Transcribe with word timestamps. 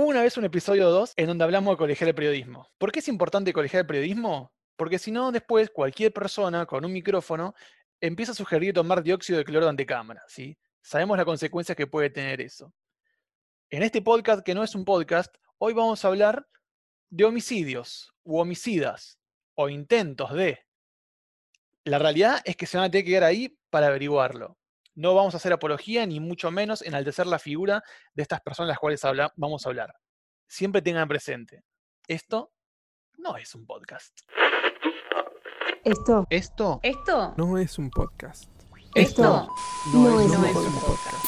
Una 0.00 0.22
vez 0.22 0.36
un 0.36 0.44
episodio 0.44 0.90
2 0.90 1.14
en 1.16 1.26
donde 1.26 1.42
hablamos 1.42 1.72
de 1.72 1.76
colegial 1.76 2.06
de 2.06 2.14
periodismo. 2.14 2.68
¿Por 2.78 2.92
qué 2.92 3.00
es 3.00 3.08
importante 3.08 3.52
colegial 3.52 3.82
de 3.82 3.88
periodismo? 3.88 4.52
Porque 4.76 4.96
si 4.96 5.10
no, 5.10 5.32
después 5.32 5.70
cualquier 5.70 6.12
persona 6.12 6.66
con 6.66 6.84
un 6.84 6.92
micrófono 6.92 7.52
empieza 8.00 8.30
a 8.30 8.34
sugerir 8.36 8.72
tomar 8.72 9.02
dióxido 9.02 9.38
de 9.38 9.44
cloro 9.44 9.68
ante 9.68 9.84
cámara, 9.84 10.22
¿sí? 10.28 10.56
Sabemos 10.82 11.16
las 11.16 11.26
consecuencias 11.26 11.74
que 11.74 11.88
puede 11.88 12.10
tener 12.10 12.40
eso. 12.40 12.72
En 13.70 13.82
este 13.82 14.00
podcast, 14.00 14.44
que 14.44 14.54
no 14.54 14.62
es 14.62 14.76
un 14.76 14.84
podcast, 14.84 15.34
hoy 15.58 15.72
vamos 15.72 16.04
a 16.04 16.08
hablar 16.08 16.46
de 17.10 17.24
homicidios 17.24 18.14
u 18.22 18.38
homicidas 18.38 19.18
o 19.56 19.68
intentos 19.68 20.32
de. 20.32 20.60
La 21.82 21.98
realidad 21.98 22.40
es 22.44 22.54
que 22.54 22.66
se 22.66 22.76
van 22.76 22.86
a 22.86 22.90
tener 22.92 23.04
que 23.04 23.10
quedar 23.10 23.24
ahí 23.24 23.58
para 23.68 23.88
averiguarlo. 23.88 24.58
No 24.98 25.14
vamos 25.14 25.32
a 25.34 25.36
hacer 25.36 25.52
apología, 25.52 26.04
ni 26.06 26.18
mucho 26.18 26.50
menos 26.50 26.82
enaltecer 26.82 27.28
la 27.28 27.38
figura 27.38 27.84
de 28.14 28.22
estas 28.22 28.40
personas 28.40 28.70
las 28.70 28.80
cuales 28.80 29.00
vamos 29.36 29.64
a 29.64 29.68
hablar. 29.68 29.94
Siempre 30.48 30.82
tengan 30.82 31.06
presente, 31.06 31.62
esto 32.08 32.50
no 33.16 33.36
es 33.36 33.54
un 33.54 33.64
podcast. 33.64 34.22
Esto. 35.84 36.26
Esto. 36.30 36.80
Esto. 36.82 37.32
No 37.36 37.58
es 37.58 37.78
un 37.78 37.90
podcast. 37.90 38.50
Esto. 38.96 39.48
No, 39.92 40.20
es, 40.20 40.32
un 40.32 40.80
podcast. 40.80 41.24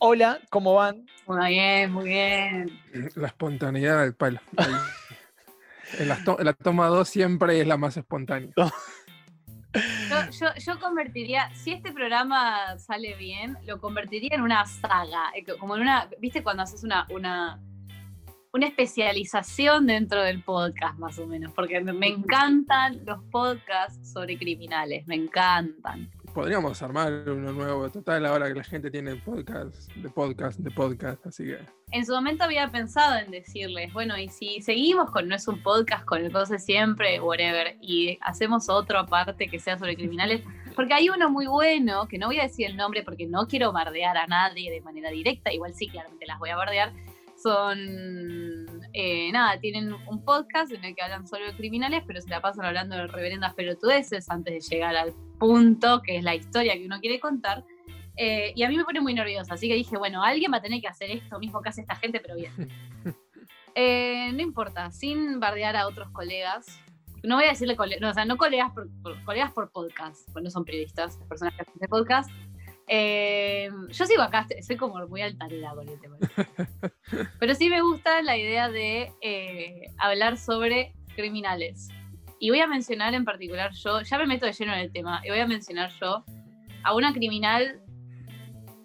Hola, 0.00 0.40
¿cómo 0.50 0.74
van? 0.74 1.06
Muy 1.28 1.50
bien, 1.50 1.92
muy 1.92 2.04
bien. 2.06 2.80
La 3.14 3.28
espontaneidad 3.28 4.00
del 4.00 4.16
palo. 4.16 4.40
en, 6.00 6.08
la 6.08 6.52
toma 6.54 6.88
2 6.88 7.08
siempre 7.08 7.60
es 7.60 7.66
la 7.68 7.76
más 7.76 7.96
espontánea. 7.96 8.50
Yo, 10.30 10.80
convertiría, 10.80 11.50
si 11.54 11.72
este 11.72 11.92
programa 11.92 12.78
sale 12.78 13.14
bien, 13.16 13.56
lo 13.64 13.80
convertiría 13.80 14.30
en 14.32 14.42
una 14.42 14.64
saga, 14.66 15.32
eh, 15.34 15.44
como 15.58 15.76
en 15.76 15.82
una, 15.82 16.08
¿viste 16.20 16.42
cuando 16.42 16.62
haces 16.62 16.84
una, 16.84 17.06
una, 17.10 17.60
una 18.52 18.66
especialización 18.66 19.86
dentro 19.86 20.22
del 20.22 20.42
podcast, 20.42 20.98
más 20.98 21.18
o 21.18 21.26
menos? 21.26 21.52
Porque 21.52 21.80
me 21.80 22.08
encantan 22.08 23.04
los 23.04 23.22
podcasts 23.30 24.12
sobre 24.12 24.38
criminales, 24.38 25.06
me 25.06 25.16
encantan 25.16 26.10
podríamos 26.32 26.82
armar 26.82 27.12
uno 27.26 27.52
nuevo. 27.52 27.88
Total, 27.90 28.24
ahora 28.26 28.48
que 28.48 28.54
la 28.54 28.64
gente 28.64 28.90
tiene 28.90 29.16
podcast, 29.16 29.92
de 29.92 30.08
podcast, 30.08 30.58
de 30.58 30.70
podcast, 30.70 31.26
así 31.26 31.44
que. 31.44 31.58
En 31.90 32.06
su 32.06 32.12
momento 32.12 32.44
había 32.44 32.70
pensado 32.70 33.18
en 33.18 33.30
decirles, 33.30 33.92
bueno, 33.92 34.18
y 34.18 34.28
si 34.28 34.62
seguimos 34.62 35.10
con 35.10 35.28
no 35.28 35.36
es 35.36 35.46
un 35.46 35.62
podcast, 35.62 36.04
con 36.04 36.24
el 36.24 36.32
cosa 36.32 36.58
siempre, 36.58 37.20
whatever, 37.20 37.76
y 37.80 38.18
hacemos 38.22 38.68
otro 38.68 38.98
aparte 38.98 39.48
que 39.48 39.58
sea 39.58 39.78
sobre 39.78 39.94
criminales, 39.94 40.42
porque 40.74 40.94
hay 40.94 41.10
uno 41.10 41.30
muy 41.30 41.46
bueno, 41.46 42.08
que 42.08 42.18
no 42.18 42.26
voy 42.26 42.40
a 42.40 42.44
decir 42.44 42.66
el 42.66 42.76
nombre 42.76 43.02
porque 43.02 43.26
no 43.26 43.46
quiero 43.46 43.72
bardear 43.72 44.16
a 44.16 44.26
nadie 44.26 44.70
de 44.70 44.80
manera 44.80 45.10
directa, 45.10 45.52
igual 45.52 45.74
sí, 45.74 45.88
claramente 45.88 46.26
las 46.26 46.38
voy 46.38 46.50
a 46.50 46.56
bardear, 46.56 46.92
son, 47.36 48.61
eh, 48.92 49.32
nada, 49.32 49.58
tienen 49.58 49.92
un 49.92 50.24
podcast 50.24 50.72
en 50.72 50.84
el 50.84 50.94
que 50.94 51.02
hablan 51.02 51.26
solo 51.26 51.46
de 51.46 51.56
criminales, 51.56 52.02
pero 52.06 52.20
se 52.20 52.28
la 52.28 52.40
pasan 52.40 52.66
hablando 52.66 52.96
de 52.96 53.06
reverendas 53.06 53.54
pelotudeces 53.54 54.28
antes 54.30 54.68
de 54.68 54.76
llegar 54.76 54.96
al 54.96 55.14
punto, 55.38 56.02
que 56.02 56.18
es 56.18 56.24
la 56.24 56.34
historia 56.34 56.74
que 56.74 56.84
uno 56.84 57.00
quiere 57.00 57.18
contar. 57.18 57.64
Eh, 58.16 58.52
y 58.54 58.62
a 58.62 58.68
mí 58.68 58.76
me 58.76 58.84
pone 58.84 59.00
muy 59.00 59.14
nerviosa, 59.14 59.54
así 59.54 59.68
que 59.68 59.74
dije, 59.74 59.96
bueno, 59.96 60.22
alguien 60.22 60.52
va 60.52 60.58
a 60.58 60.62
tener 60.62 60.80
que 60.80 60.88
hacer 60.88 61.10
esto 61.10 61.38
mismo 61.38 61.62
que 61.62 61.70
hace 61.70 61.80
esta 61.80 61.96
gente, 61.96 62.20
pero 62.20 62.36
bien. 62.36 62.52
Eh, 63.74 64.30
no 64.34 64.42
importa, 64.42 64.90
sin 64.90 65.40
bardear 65.40 65.76
a 65.76 65.86
otros 65.86 66.10
colegas. 66.10 66.78
No 67.22 67.36
voy 67.36 67.46
a 67.46 67.52
decirle 67.52 67.74
colegas, 67.74 68.02
no, 68.02 68.10
o 68.10 68.12
sea, 68.12 68.26
no 68.26 68.36
colegas 68.36 68.70
por, 68.72 68.90
colegas 69.24 69.50
por 69.52 69.72
podcast, 69.72 70.26
porque 70.30 70.44
no 70.44 70.50
son 70.50 70.66
periodistas, 70.66 71.16
personas 71.26 71.54
que 71.54 71.62
hacen 71.62 71.88
podcast, 71.88 72.30
eh, 72.88 73.70
yo 73.90 74.06
sigo 74.06 74.22
acá, 74.22 74.46
soy 74.60 74.76
como 74.76 75.06
muy 75.06 75.22
altanera 75.22 75.74
con 75.74 75.88
el 75.88 76.00
tema. 76.00 76.16
Pero 77.40 77.54
sí 77.54 77.68
me 77.68 77.82
gusta 77.82 78.22
la 78.22 78.36
idea 78.36 78.68
de 78.68 79.12
eh, 79.20 79.90
hablar 79.98 80.36
sobre 80.36 80.94
criminales. 81.14 81.88
Y 82.38 82.50
voy 82.50 82.60
a 82.60 82.66
mencionar 82.66 83.14
en 83.14 83.24
particular 83.24 83.72
yo, 83.72 84.02
ya 84.02 84.18
me 84.18 84.26
meto 84.26 84.46
de 84.46 84.52
lleno 84.52 84.72
en 84.74 84.80
el 84.80 84.92
tema, 84.92 85.20
y 85.24 85.30
voy 85.30 85.38
a 85.38 85.46
mencionar 85.46 85.90
yo 86.00 86.24
a 86.82 86.94
una 86.94 87.12
criminal 87.12 87.80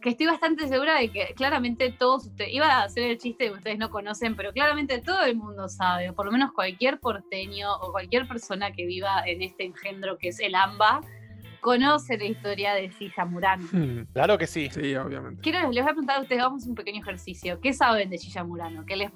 que 0.02 0.10
estoy 0.10 0.28
bastante 0.28 0.68
segura 0.68 1.00
de 1.00 1.10
que 1.10 1.34
claramente 1.36 1.92
todos 1.92 2.28
ustedes, 2.28 2.54
iba 2.54 2.68
a 2.68 2.84
hacer 2.84 3.04
el 3.04 3.18
chiste 3.18 3.46
que 3.46 3.52
ustedes 3.52 3.78
no 3.78 3.90
conocen, 3.90 4.36
pero 4.36 4.54
claramente 4.54 5.02
todo 5.02 5.24
el 5.26 5.36
mundo 5.36 5.68
sabe, 5.70 6.10
o 6.10 6.14
por 6.14 6.28
lo 6.28 6.32
menos 6.32 6.52
cualquier 6.54 7.00
porteño 7.00 7.74
o 7.78 7.92
cualquier 7.92 8.28
persona 8.28 8.72
que 8.72 8.86
viva 8.86 9.24
en 9.26 9.42
este 9.42 9.66
engendro 9.66 10.18
que 10.18 10.30
es 10.30 10.40
el 10.40 10.54
AMBA, 10.54 11.02
conoce 11.60 12.18
la 12.18 12.26
historia 12.26 12.74
de 12.74 12.90
Gilla 12.90 13.26
Murano. 13.26 13.68
Hmm, 13.72 14.02
claro 14.14 14.38
que 14.38 14.48
sí. 14.48 14.70
Sí, 14.72 14.96
obviamente. 14.96 15.42
Quiero, 15.42 15.72
les 15.72 15.84
voy 15.84 15.92
a 15.92 15.94
preguntar 15.94 16.18
a 16.18 16.22
ustedes, 16.22 16.42
vamos 16.42 16.66
a 16.66 16.70
un 16.70 16.76
pequeño 16.76 17.02
ejercicio. 17.02 17.60
¿Qué 17.62 17.74
saben 17.74 18.10
de 18.10 18.18
Gilla 18.18 18.44
Murano? 18.44 18.86
¿Qué, 18.86 18.96
les, 18.96 19.12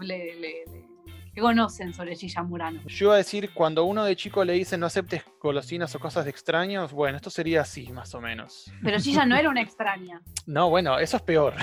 conocen 1.40 1.94
sobre 1.94 2.16
Gilla 2.16 2.44
Murano? 2.44 2.82
Yo 2.88 3.08
iba 3.08 3.14
a 3.16 3.18
decir, 3.18 3.52
cuando 3.54 3.86
uno 3.86 4.04
de 4.04 4.16
chico 4.16 4.44
le 4.44 4.54
dice 4.54 4.78
no 4.78 4.86
aceptes 4.86 5.24
golosinas 5.40 5.94
o 5.96 6.00
cosas 6.00 6.26
de 6.26 6.32
extraños, 6.32 6.92
bueno, 6.92 7.18
esto 7.18 7.30
sería 7.30 7.62
así, 7.62 7.92
más 7.92 8.14
o 8.16 8.22
menos. 8.22 8.72
Pero 8.84 9.00
Gilla 9.00 9.26
no 9.26 9.36
era 9.36 9.50
una 9.50 9.62
extraña. 9.62 10.22
No, 10.46 10.70
bueno, 10.70 11.00
eso 11.00 11.18
es 11.18 11.24
peor. 11.24 11.54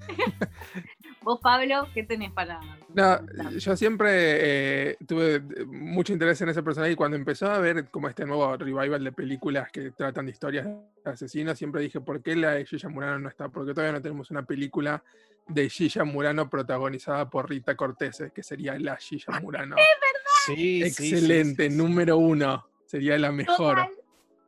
Vos, 1.26 1.40
Pablo, 1.42 1.88
¿qué 1.92 2.04
tenés 2.04 2.30
para.? 2.30 2.60
No, 2.94 3.48
yo 3.50 3.76
siempre 3.76 4.90
eh, 4.90 4.96
tuve 5.08 5.40
mucho 5.66 6.12
interés 6.12 6.40
en 6.40 6.50
ese 6.50 6.62
personaje 6.62 6.92
y 6.92 6.94
cuando 6.94 7.16
empezó 7.16 7.50
a 7.50 7.58
ver 7.58 7.90
como 7.90 8.08
este 8.08 8.24
nuevo 8.24 8.56
revival 8.56 9.02
de 9.02 9.10
películas 9.10 9.72
que 9.72 9.90
tratan 9.90 10.26
de 10.26 10.30
historias 10.30 10.66
de 10.66 11.10
asesinos, 11.10 11.58
siempre 11.58 11.82
dije, 11.82 12.00
¿por 12.00 12.22
qué 12.22 12.36
la 12.36 12.52
de 12.52 12.64
Gilla 12.64 12.88
Murano 12.88 13.18
no 13.18 13.28
está? 13.28 13.48
Porque 13.48 13.74
todavía 13.74 13.94
no 13.94 14.00
tenemos 14.00 14.30
una 14.30 14.46
película 14.46 15.02
de 15.48 15.68
Gilla 15.68 16.04
Murano 16.04 16.48
protagonizada 16.48 17.28
por 17.28 17.50
Rita 17.50 17.74
Cortese, 17.74 18.30
que 18.30 18.44
sería 18.44 18.78
la 18.78 18.94
Gilla 18.96 19.40
Murano. 19.40 19.74
¡Es 19.78 19.84
verdad! 20.00 20.56
Sí, 20.56 20.84
Excelente, 20.84 21.68
número 21.70 22.18
uno. 22.18 22.68
Sería 22.84 23.18
la 23.18 23.32
mejor. 23.32 23.78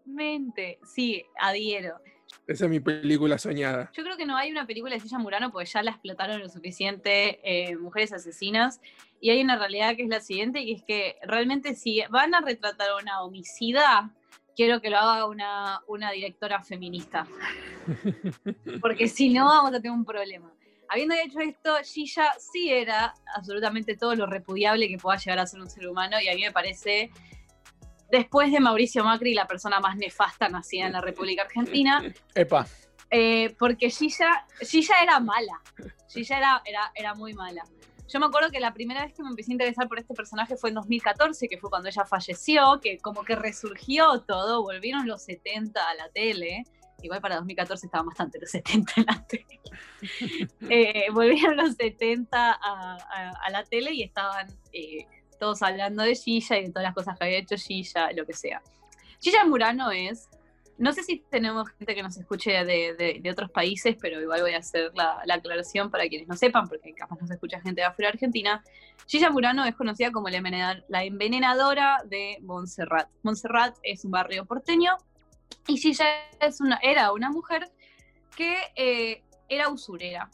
Totalmente, 0.04 0.78
sí, 0.84 1.24
adhiero. 1.40 1.96
Esa 2.48 2.64
es 2.64 2.70
mi 2.70 2.80
película 2.80 3.36
soñada. 3.36 3.90
Yo 3.94 4.02
creo 4.02 4.16
que 4.16 4.24
no 4.24 4.34
hay 4.34 4.50
una 4.50 4.66
película 4.66 4.94
de 4.94 5.00
Silla 5.00 5.18
Murano 5.18 5.52
porque 5.52 5.68
ya 5.68 5.82
la 5.82 5.90
explotaron 5.90 6.40
lo 6.40 6.48
suficiente 6.48 7.40
eh, 7.44 7.76
Mujeres 7.76 8.14
Asesinas. 8.14 8.80
Y 9.20 9.28
hay 9.28 9.42
una 9.42 9.58
realidad 9.58 9.96
que 9.96 10.04
es 10.04 10.08
la 10.08 10.20
siguiente, 10.20 10.62
y 10.62 10.72
es 10.72 10.82
que 10.82 11.16
realmente 11.22 11.74
si 11.74 12.02
van 12.08 12.34
a 12.34 12.40
retratar 12.40 12.88
una 13.02 13.20
homicida, 13.20 14.14
quiero 14.56 14.80
que 14.80 14.88
lo 14.88 14.96
haga 14.96 15.26
una, 15.26 15.82
una 15.88 16.10
directora 16.10 16.62
feminista. 16.62 17.26
Porque 18.80 19.08
si 19.08 19.28
no, 19.28 19.44
vamos 19.44 19.72
a 19.72 19.82
tener 19.82 19.92
un 19.92 20.06
problema. 20.06 20.50
Habiendo 20.88 21.16
hecho 21.16 21.40
esto, 21.40 21.76
Gilla 21.84 22.32
sí 22.38 22.70
era 22.70 23.14
absolutamente 23.34 23.94
todo 23.94 24.14
lo 24.14 24.24
repudiable 24.24 24.88
que 24.88 24.96
pueda 24.96 25.18
llegar 25.18 25.40
a 25.40 25.46
ser 25.46 25.60
un 25.60 25.68
ser 25.68 25.86
humano 25.86 26.18
y 26.18 26.28
a 26.28 26.34
mí 26.34 26.40
me 26.40 26.52
parece 26.52 27.10
después 28.10 28.52
de 28.52 28.60
Mauricio 28.60 29.04
Macri, 29.04 29.34
la 29.34 29.46
persona 29.46 29.80
más 29.80 29.96
nefasta 29.96 30.48
nacida 30.48 30.86
en 30.86 30.92
la 30.92 31.00
República 31.00 31.42
Argentina. 31.42 32.02
Epa. 32.34 32.66
Eh, 33.10 33.54
porque 33.58 33.90
Gilla, 33.90 34.46
era 35.02 35.20
mala. 35.20 35.60
Gilla 36.08 36.38
era, 36.38 36.62
era, 36.64 36.92
era 36.94 37.14
muy 37.14 37.32
mala. 37.34 37.64
Yo 38.08 38.20
me 38.20 38.26
acuerdo 38.26 38.50
que 38.50 38.58
la 38.58 38.72
primera 38.72 39.04
vez 39.04 39.14
que 39.14 39.22
me 39.22 39.28
empecé 39.28 39.52
a 39.52 39.54
interesar 39.54 39.86
por 39.86 39.98
este 39.98 40.14
personaje 40.14 40.56
fue 40.56 40.70
en 40.70 40.76
2014, 40.76 41.46
que 41.46 41.58
fue 41.58 41.68
cuando 41.68 41.88
ella 41.88 42.06
falleció, 42.06 42.80
que 42.80 42.98
como 42.98 43.22
que 43.22 43.36
resurgió 43.36 44.20
todo, 44.22 44.62
volvieron 44.62 45.06
los 45.06 45.22
70 45.24 45.78
a 45.78 45.94
la 45.94 46.08
tele. 46.08 46.64
Igual 47.02 47.20
para 47.20 47.36
2014 47.36 47.86
estaban 47.86 48.06
bastante 48.06 48.40
los 48.40 48.50
70 48.50 48.92
en 48.96 49.06
la 49.06 49.26
tele. 49.26 49.60
Eh, 50.70 51.06
volvieron 51.12 51.56
los 51.56 51.74
70 51.74 52.52
a, 52.52 53.50
la 53.50 53.64
tele 53.64 53.92
y 53.92 54.02
estaban 54.02 54.46
eh, 54.72 55.06
todos 55.38 55.62
hablando 55.62 56.02
de 56.02 56.14
Gilla 56.14 56.58
y 56.58 56.64
de 56.64 56.68
todas 56.70 56.84
las 56.84 56.94
cosas 56.94 57.18
que 57.18 57.24
había 57.24 57.38
hecho 57.38 57.56
Gilla, 57.56 58.12
lo 58.12 58.26
que 58.26 58.34
sea. 58.34 58.62
Gilla 59.20 59.44
Murano 59.44 59.90
es, 59.90 60.28
no 60.78 60.92
sé 60.92 61.02
si 61.02 61.24
tenemos 61.30 61.68
gente 61.70 61.94
que 61.94 62.02
nos 62.02 62.16
escuche 62.16 62.64
de, 62.64 63.30
otros 63.30 63.50
países, 63.50 63.96
pero 64.00 64.20
igual 64.20 64.42
voy 64.42 64.52
a 64.52 64.58
hacer 64.58 64.92
la, 64.94 65.22
aclaración 65.28 65.90
para 65.90 66.06
quienes 66.08 66.28
no 66.28 66.36
sepan, 66.36 66.68
porque 66.68 66.94
capaz 66.94 67.20
nos 67.20 67.30
escucha 67.30 67.60
gente 67.60 67.80
de 67.80 67.86
afuera 67.86 68.10
de 68.10 68.14
Argentina. 68.14 68.62
Gilla 69.06 69.30
Murano 69.30 69.64
es 69.64 69.74
conocida 69.74 70.12
como 70.12 70.28
la 70.28 71.04
envenenadora 71.04 72.02
de 72.04 72.38
Montserrat. 72.42 73.08
Montserrat 73.22 73.76
es 73.82 74.04
un 74.04 74.12
barrio 74.12 74.44
porteño 74.44 74.96
y 75.66 75.78
Gilla 75.78 76.06
es 76.40 76.60
una, 76.60 76.78
era 76.82 77.12
una 77.12 77.30
mujer 77.30 77.70
que 78.36 78.56
eh, 78.76 79.22
era 79.48 79.68
usurera 79.68 80.30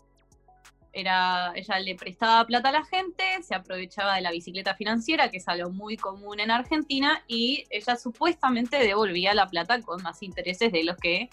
era, 0.95 1.53
ella 1.55 1.79
le 1.81 1.95
prestaba 1.97 2.47
plata 2.47 2.69
a 2.69 2.73
la 2.73 2.85
gente, 2.85 3.43
se 3.43 3.55
aprovechaba 3.55 4.15
de 4.15 4.21
la 4.21 4.31
bicicleta 4.31 4.75
financiera, 4.75 5.31
que 5.31 5.39
es 5.39 5.49
algo 5.49 5.71
muy 5.71 5.97
común 5.97 6.41
en 6.41 6.51
Argentina, 6.51 7.23
y 7.27 7.65
ella 7.71 7.97
supuestamente 7.97 8.79
devolvía 8.79 9.35
la 9.35 9.47
plata 9.47 9.81
con 9.83 10.03
más 10.03 10.23
intereses 10.23 10.73
de 10.73 10.85
los 10.85 10.97
que 10.97 11.29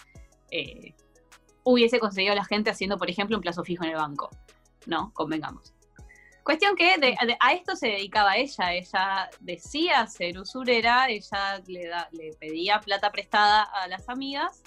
eh, 0.50 0.96
hubiese 1.63 2.00
conseguido 2.00 2.36
la 2.36 2.46
gente 2.46 2.72
haciendo, 2.72 2.98
por 2.98 3.10
ejemplo, 3.10 3.38
un 3.38 3.42
plazo 3.42 3.63
fijo 3.63 3.84
en 3.84 3.92
el 3.92 3.98
banco. 3.98 4.30
¿No? 4.88 5.13
Convengamos. 5.13 5.74
Cuestión 6.44 6.75
que 6.75 6.96
a 7.40 7.54
esto 7.54 7.75
se 7.75 7.90
dedicaba 7.90 8.36
ella. 8.36 8.74
Ella 8.74 9.30
decía 9.40 10.08
ser 10.08 10.40
usurera, 10.40 11.08
ella 11.08 11.62
le, 11.68 11.88
le 12.12 12.34
pedía 12.40 12.80
plata 12.80 13.12
prestada 13.12 13.62
a 13.62 13.88
las 13.88 14.10
amigas 14.10 14.63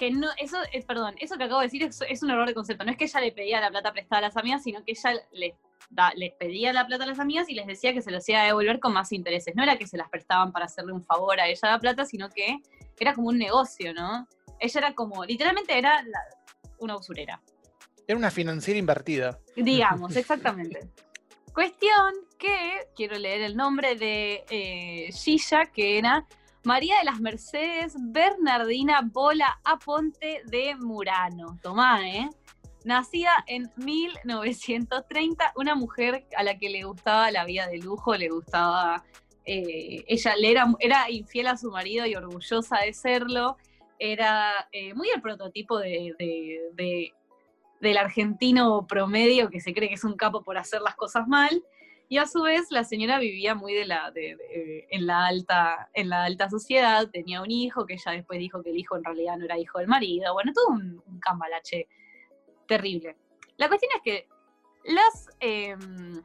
que 0.00 0.10
no, 0.10 0.28
eso, 0.38 0.56
eh, 0.72 0.82
perdón, 0.82 1.14
eso 1.18 1.36
que 1.36 1.44
acabo 1.44 1.60
de 1.60 1.66
decir 1.66 1.82
es, 1.82 2.00
es 2.08 2.22
un 2.22 2.30
error 2.30 2.48
de 2.48 2.54
concepto. 2.54 2.84
No 2.86 2.90
es 2.90 2.96
que 2.96 3.04
ella 3.04 3.20
le 3.20 3.32
pedía 3.32 3.60
la 3.60 3.68
plata 3.68 3.92
prestada 3.92 4.20
a 4.20 4.22
las 4.22 4.36
amigas, 4.38 4.62
sino 4.62 4.82
que 4.82 4.92
ella 4.92 5.12
les, 5.30 5.52
da- 5.90 6.14
les 6.16 6.32
pedía 6.32 6.72
la 6.72 6.86
plata 6.86 7.04
a 7.04 7.06
las 7.06 7.18
amigas 7.18 7.50
y 7.50 7.54
les 7.54 7.66
decía 7.66 7.92
que 7.92 8.00
se 8.00 8.10
los 8.10 8.26
iba 8.30 8.40
a 8.40 8.46
devolver 8.46 8.80
con 8.80 8.94
más 8.94 9.12
intereses. 9.12 9.54
No 9.54 9.62
era 9.62 9.76
que 9.76 9.86
se 9.86 9.98
las 9.98 10.08
prestaban 10.08 10.52
para 10.52 10.64
hacerle 10.64 10.94
un 10.94 11.04
favor 11.04 11.38
a 11.38 11.48
ella 11.48 11.68
la 11.70 11.78
plata, 11.78 12.06
sino 12.06 12.30
que 12.30 12.56
era 12.98 13.12
como 13.12 13.28
un 13.28 13.36
negocio, 13.36 13.92
¿no? 13.92 14.26
Ella 14.58 14.80
era 14.80 14.94
como, 14.94 15.22
literalmente 15.26 15.76
era 15.76 16.02
la- 16.02 16.24
una 16.78 16.96
usurera. 16.96 17.42
Era 18.08 18.16
una 18.18 18.30
financiera 18.30 18.78
invertida. 18.78 19.38
Digamos, 19.54 20.16
exactamente. 20.16 20.88
Cuestión 21.52 22.14
que 22.38 22.88
quiero 22.96 23.18
leer 23.18 23.42
el 23.42 23.54
nombre 23.54 23.96
de 23.96 24.44
eh, 24.48 25.12
Gilla, 25.12 25.66
que 25.66 25.98
era 25.98 26.26
María 26.64 26.98
de 26.98 27.04
las 27.04 27.20
Mercedes 27.20 27.94
Bernardina 27.98 29.00
Bola 29.04 29.60
Aponte 29.64 30.42
de 30.46 30.76
Murano. 30.76 31.58
Tomá, 31.62 32.06
¿eh? 32.08 32.28
Nacida 32.84 33.44
en 33.46 33.70
1930, 33.76 35.52
una 35.56 35.74
mujer 35.74 36.26
a 36.36 36.42
la 36.42 36.58
que 36.58 36.68
le 36.70 36.84
gustaba 36.84 37.30
la 37.30 37.44
vida 37.44 37.66
de 37.66 37.78
lujo, 37.78 38.14
le 38.16 38.28
gustaba. 38.28 39.04
eh, 39.46 40.04
ella 40.06 40.36
le 40.36 40.50
era, 40.50 40.66
era 40.78 41.10
infiel 41.10 41.46
a 41.48 41.56
su 41.56 41.70
marido 41.70 42.04
y 42.06 42.14
orgullosa 42.14 42.76
de 42.84 42.92
serlo. 42.92 43.56
Era 43.98 44.68
eh, 44.70 44.94
muy 44.94 45.08
el 45.10 45.20
prototipo 45.22 45.78
de- 45.78 46.14
de- 46.18 46.60
de 46.74 47.12
del 47.80 47.96
argentino 47.96 48.86
promedio 48.86 49.48
que 49.48 49.58
se 49.60 49.72
cree 49.72 49.88
que 49.88 49.94
es 49.94 50.04
un 50.04 50.14
capo 50.14 50.42
por 50.44 50.58
hacer 50.58 50.82
las 50.82 50.94
cosas 50.94 51.26
mal. 51.26 51.64
Y 52.10 52.18
a 52.18 52.26
su 52.26 52.42
vez 52.42 52.66
la 52.70 52.82
señora 52.82 53.20
vivía 53.20 53.54
muy 53.54 53.72
de 53.72 53.86
la, 53.86 54.10
de- 54.10 54.36
en, 54.90 55.06
la 55.06 55.26
alta, 55.26 55.88
en 55.94 56.08
la 56.08 56.24
alta 56.24 56.50
sociedad, 56.50 57.08
tenía 57.08 57.40
un 57.40 57.52
hijo 57.52 57.86
que 57.86 57.94
ella 57.94 58.10
después 58.10 58.40
dijo 58.40 58.62
que 58.64 58.70
el 58.70 58.78
hijo 58.78 58.96
en 58.96 59.04
realidad 59.04 59.36
no 59.38 59.44
era 59.44 59.56
hijo 59.56 59.78
del 59.78 59.86
marido. 59.86 60.32
Bueno, 60.32 60.50
todo 60.52 60.70
un, 60.70 61.00
un 61.06 61.20
cambalache 61.20 61.86
terrible. 62.66 63.16
La 63.58 63.68
cuestión 63.68 63.92
es 63.94 64.02
que 64.02 64.28
las... 64.92 65.28
em, 65.38 66.20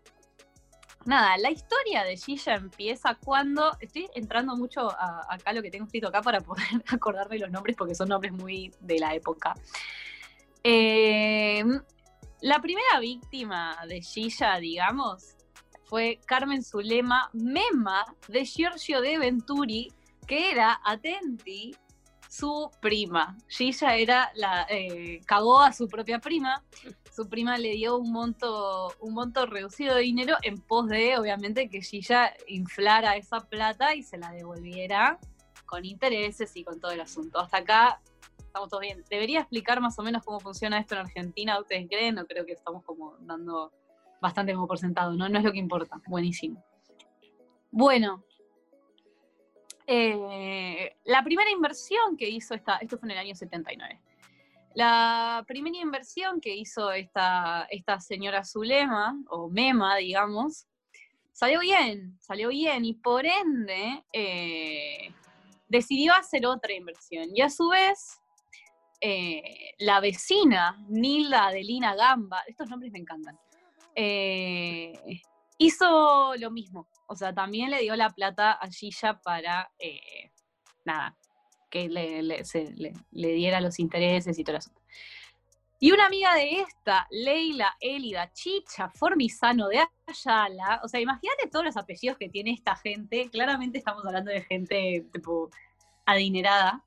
nada, 1.05 1.37
la 1.37 1.51
historia 1.51 2.03
de 2.03 2.17
Gilla 2.17 2.55
empieza 2.55 3.13
cuando... 3.23 3.77
Estoy 3.79 4.09
entrando 4.15 4.55
mucho 4.57 4.89
a, 4.89 5.21
acá 5.29 5.53
lo 5.53 5.61
que 5.61 5.69
tengo 5.69 5.85
escrito 5.85 6.07
acá 6.07 6.23
para 6.23 6.41
poder 6.41 6.65
acordarme 6.91 7.37
los 7.37 7.51
nombres 7.51 7.75
porque 7.77 7.93
son 7.93 8.09
nombres 8.09 8.33
muy 8.33 8.71
de 8.79 8.97
la 8.97 9.13
época. 9.13 9.53
Eh, 10.63 11.63
la 12.41 12.59
primera 12.59 12.99
víctima 12.99 13.77
de 13.87 14.01
Gilla, 14.01 14.57
digamos, 14.57 15.34
fue 15.85 16.19
Carmen 16.25 16.63
Zulema, 16.63 17.29
Mema 17.33 18.05
de 18.27 18.45
Giorgio 18.45 19.01
de 19.01 19.17
Venturi, 19.17 19.91
que 20.27 20.51
era, 20.51 20.81
atenti, 20.83 21.75
su 22.35 22.69
prima. 22.81 23.37
Gilla 23.47 23.95
era 23.95 24.31
la, 24.35 24.65
eh, 24.69 25.21
cagó 25.25 25.61
a 25.61 25.71
su 25.71 25.87
propia 25.87 26.19
prima. 26.19 26.63
Su 27.15 27.29
prima 27.29 27.57
le 27.57 27.71
dio 27.71 27.97
un 27.97 28.11
monto, 28.11 28.93
un 28.99 29.13
monto 29.13 29.45
reducido 29.45 29.95
de 29.95 30.01
dinero 30.01 30.35
en 30.41 30.57
pos 30.57 30.89
de, 30.89 31.17
obviamente, 31.17 31.69
que 31.69 31.81
Gilla 31.81 32.33
inflara 32.47 33.15
esa 33.15 33.39
plata 33.39 33.95
y 33.95 34.03
se 34.03 34.17
la 34.17 34.31
devolviera 34.31 35.17
con 35.65 35.85
intereses 35.85 36.55
y 36.55 36.63
con 36.63 36.79
todo 36.79 36.91
el 36.91 37.01
asunto. 37.01 37.39
Hasta 37.39 37.57
acá 37.57 38.01
estamos 38.37 38.69
todos 38.69 38.81
bien. 38.81 39.03
Debería 39.09 39.39
explicar 39.39 39.79
más 39.79 39.97
o 39.97 40.03
menos 40.03 40.23
cómo 40.23 40.39
funciona 40.39 40.79
esto 40.79 40.95
en 40.95 41.01
Argentina, 41.01 41.59
¿ustedes 41.59 41.87
creen? 41.87 42.15
No 42.15 42.25
creo 42.25 42.45
que 42.45 42.53
estamos 42.53 42.83
como 42.83 43.15
dando 43.19 43.71
bastante 44.21 44.53
como 44.53 44.67
por 44.67 44.77
sentado, 44.79 45.13
¿no? 45.13 45.29
No 45.29 45.37
es 45.37 45.43
lo 45.43 45.51
que 45.51 45.59
importa. 45.59 46.01
Buenísimo. 46.07 46.63
Bueno. 47.71 48.23
eh, 49.87 50.95
la 51.05 51.23
primera 51.23 51.51
inversión 51.51 52.17
que 52.17 52.27
hizo 52.29 52.53
esta, 52.55 52.77
esto 52.77 52.97
fue 52.97 53.07
en 53.07 53.11
el 53.11 53.17
año 53.19 53.35
79. 53.35 54.01
La 54.75 55.43
primera 55.47 55.77
inversión 55.77 56.41
que 56.41 56.53
hizo 56.53 56.91
esta, 56.91 57.65
esta 57.69 57.99
señora 58.01 58.43
Zulema, 58.43 59.17
o 59.29 59.47
Mema, 59.49 59.95
digamos, 59.95 60.67
salió 61.31 61.61
bien, 61.61 62.17
salió 62.19 62.49
bien, 62.49 62.83
y 62.83 62.93
por 62.93 63.25
ende 63.25 64.03
eh, 64.11 65.13
decidió 65.69 66.13
hacer 66.13 66.45
otra 66.45 66.73
inversión. 66.73 67.29
Y 67.33 67.41
a 67.41 67.49
su 67.49 67.69
vez, 67.69 68.19
eh, 68.99 69.75
la 69.77 70.01
vecina, 70.01 70.77
Nilda 70.89 71.47
Adelina 71.47 71.95
Gamba, 71.95 72.43
estos 72.45 72.69
nombres 72.69 72.91
me 72.91 72.99
encantan, 72.99 73.39
eh, 73.95 74.93
hizo 75.57 76.35
lo 76.35 76.51
mismo. 76.51 76.87
O 77.07 77.15
sea, 77.15 77.33
también 77.33 77.71
le 77.71 77.81
dio 77.81 77.95
la 77.95 78.09
plata 78.09 78.53
a 78.53 78.69
Gilla 78.69 79.19
para, 79.21 79.71
eh, 79.79 80.31
nada, 80.83 81.17
que 81.69 81.89
le, 81.89 82.43
diera 83.11 83.61
los 83.61 83.79
intereses 83.79 84.37
y 84.37 84.43
todo 84.43 84.57
asunto. 84.57 84.81
Y 85.79 85.91
una 85.91 86.05
amiga 86.05 86.33
de 86.35 86.61
esta, 86.61 87.05
Leila 87.11 87.75
Elida 87.79 88.31
Chicha 88.31 88.89
Formizano 88.89 89.67
de 89.67 89.83
Ayala, 90.07 90.79
o 90.83 90.87
sea, 90.87 91.01
imagínate 91.01 91.49
todos 91.51 91.65
los 91.65 91.77
apellidos 91.77 92.17
que 92.17 92.29
tiene 92.29 92.53
esta 92.53 92.75
gente, 92.77 93.29
claramente 93.29 93.77
estamos 93.79 94.05
hablando 94.05 94.31
de 94.31 94.41
gente 94.41 95.05
tipo 95.11 95.49
adinerada. 96.05 96.83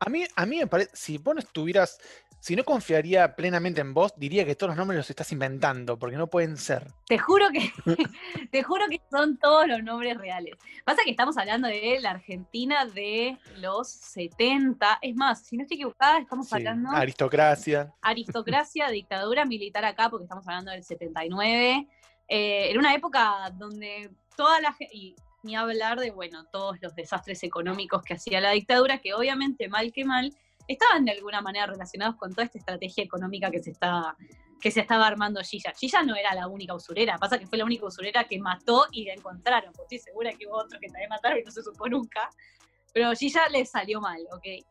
A 0.00 0.10
mí, 0.10 0.24
a 0.34 0.44
mí 0.44 0.58
me 0.58 0.66
parece, 0.66 0.90
si 0.94 1.18
vos 1.18 1.34
no 1.34 1.40
estuvieras, 1.40 1.98
si 2.46 2.54
no 2.54 2.62
confiaría 2.62 3.34
plenamente 3.34 3.80
en 3.80 3.92
vos, 3.92 4.12
diría 4.16 4.44
que 4.44 4.54
todos 4.54 4.68
los 4.70 4.76
nombres 4.76 4.98
los 4.98 5.10
estás 5.10 5.32
inventando, 5.32 5.98
porque 5.98 6.16
no 6.16 6.28
pueden 6.28 6.56
ser. 6.56 6.86
Te 7.08 7.18
juro 7.18 7.46
que, 7.50 7.72
te 8.52 8.62
juro 8.62 8.84
que 8.88 9.00
son 9.10 9.36
todos 9.36 9.66
los 9.66 9.82
nombres 9.82 10.16
reales. 10.16 10.54
Pasa 10.84 11.02
que 11.04 11.10
estamos 11.10 11.36
hablando 11.38 11.66
de 11.66 11.98
la 12.00 12.12
Argentina 12.12 12.86
de 12.86 13.36
los 13.56 13.88
70. 13.88 15.00
Es 15.02 15.16
más, 15.16 15.44
si 15.44 15.56
no 15.56 15.62
estoy 15.64 15.74
equivocada, 15.74 16.20
estamos 16.20 16.48
Sí, 16.48 16.54
hablando 16.54 16.90
Aristocracia. 16.90 17.92
aristocracia, 18.00 18.90
dictadura 18.90 19.44
militar 19.44 19.84
acá, 19.84 20.08
porque 20.08 20.26
estamos 20.26 20.46
hablando 20.46 20.70
del 20.70 20.84
79. 20.84 21.88
Eh, 22.28 22.70
era 22.70 22.78
una 22.78 22.94
época 22.94 23.52
donde 23.54 24.12
toda 24.36 24.60
la 24.60 24.72
gente, 24.72 24.94
y 24.94 25.16
ni 25.42 25.56
hablar 25.56 25.98
de, 25.98 26.12
bueno, 26.12 26.44
todos 26.52 26.76
los 26.80 26.94
desastres 26.94 27.42
económicos 27.42 28.04
que 28.04 28.14
hacía 28.14 28.40
la 28.40 28.52
dictadura, 28.52 28.98
que 28.98 29.14
obviamente 29.14 29.68
mal 29.68 29.90
que 29.92 30.04
mal, 30.04 30.32
estaban 30.66 31.04
de 31.04 31.12
alguna 31.12 31.40
manera 31.40 31.66
relacionados 31.66 32.16
con 32.16 32.30
toda 32.30 32.44
esta 32.44 32.58
estrategia 32.58 33.04
económica 33.04 33.50
que 33.50 33.62
se 33.62 33.70
está 33.70 34.16
que 34.60 34.70
se 34.70 34.80
estaba 34.80 35.06
armando 35.06 35.40
Gilla. 35.42 35.72
Gilla 35.78 36.02
no 36.02 36.16
era 36.16 36.34
la 36.34 36.48
única 36.48 36.74
usurera, 36.74 37.18
pasa 37.18 37.38
que 37.38 37.46
fue 37.46 37.58
la 37.58 37.64
única 37.64 37.86
usurera 37.86 38.24
que 38.24 38.38
mató 38.38 38.86
y 38.90 39.04
la 39.04 39.14
encontraron, 39.14 39.72
porque 39.72 39.96
estoy 39.96 40.10
segura 40.10 40.32
que 40.32 40.46
hubo 40.46 40.56
otros 40.56 40.80
que 40.80 40.88
también 40.88 41.10
mataron 41.10 41.38
y 41.38 41.42
no 41.42 41.50
se 41.50 41.62
supo 41.62 41.88
nunca, 41.88 42.28
pero 42.92 43.12
Gilla 43.12 43.48
le 43.50 43.66
salió 43.66 44.00
mal, 44.00 44.20
¿ok? 44.32 44.64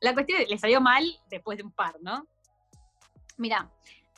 La 0.00 0.14
cuestión 0.14 0.42
es, 0.42 0.48
le 0.48 0.58
salió 0.58 0.80
mal 0.80 1.04
después 1.28 1.58
de 1.58 1.64
un 1.64 1.72
par, 1.72 1.96
¿no? 2.00 2.26
Mira, 3.36 3.70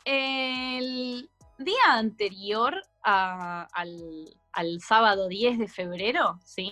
el 0.04 1.30
día 1.58 1.84
anterior 1.86 2.82
al, 3.02 3.66
al 4.52 4.80
sábado 4.80 5.28
10 5.28 5.58
de 5.58 5.68
febrero, 5.68 6.38
¿sí? 6.44 6.70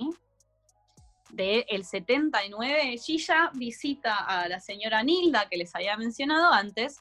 Del 1.30 1.85
79, 1.85 2.97
Gilla 2.99 3.50
visita 3.54 4.16
a 4.25 4.49
la 4.49 4.61
señora 4.61 5.02
Nilda, 5.02 5.49
que 5.49 5.56
les 5.56 5.75
había 5.75 5.97
mencionado 5.97 6.52
antes, 6.52 6.99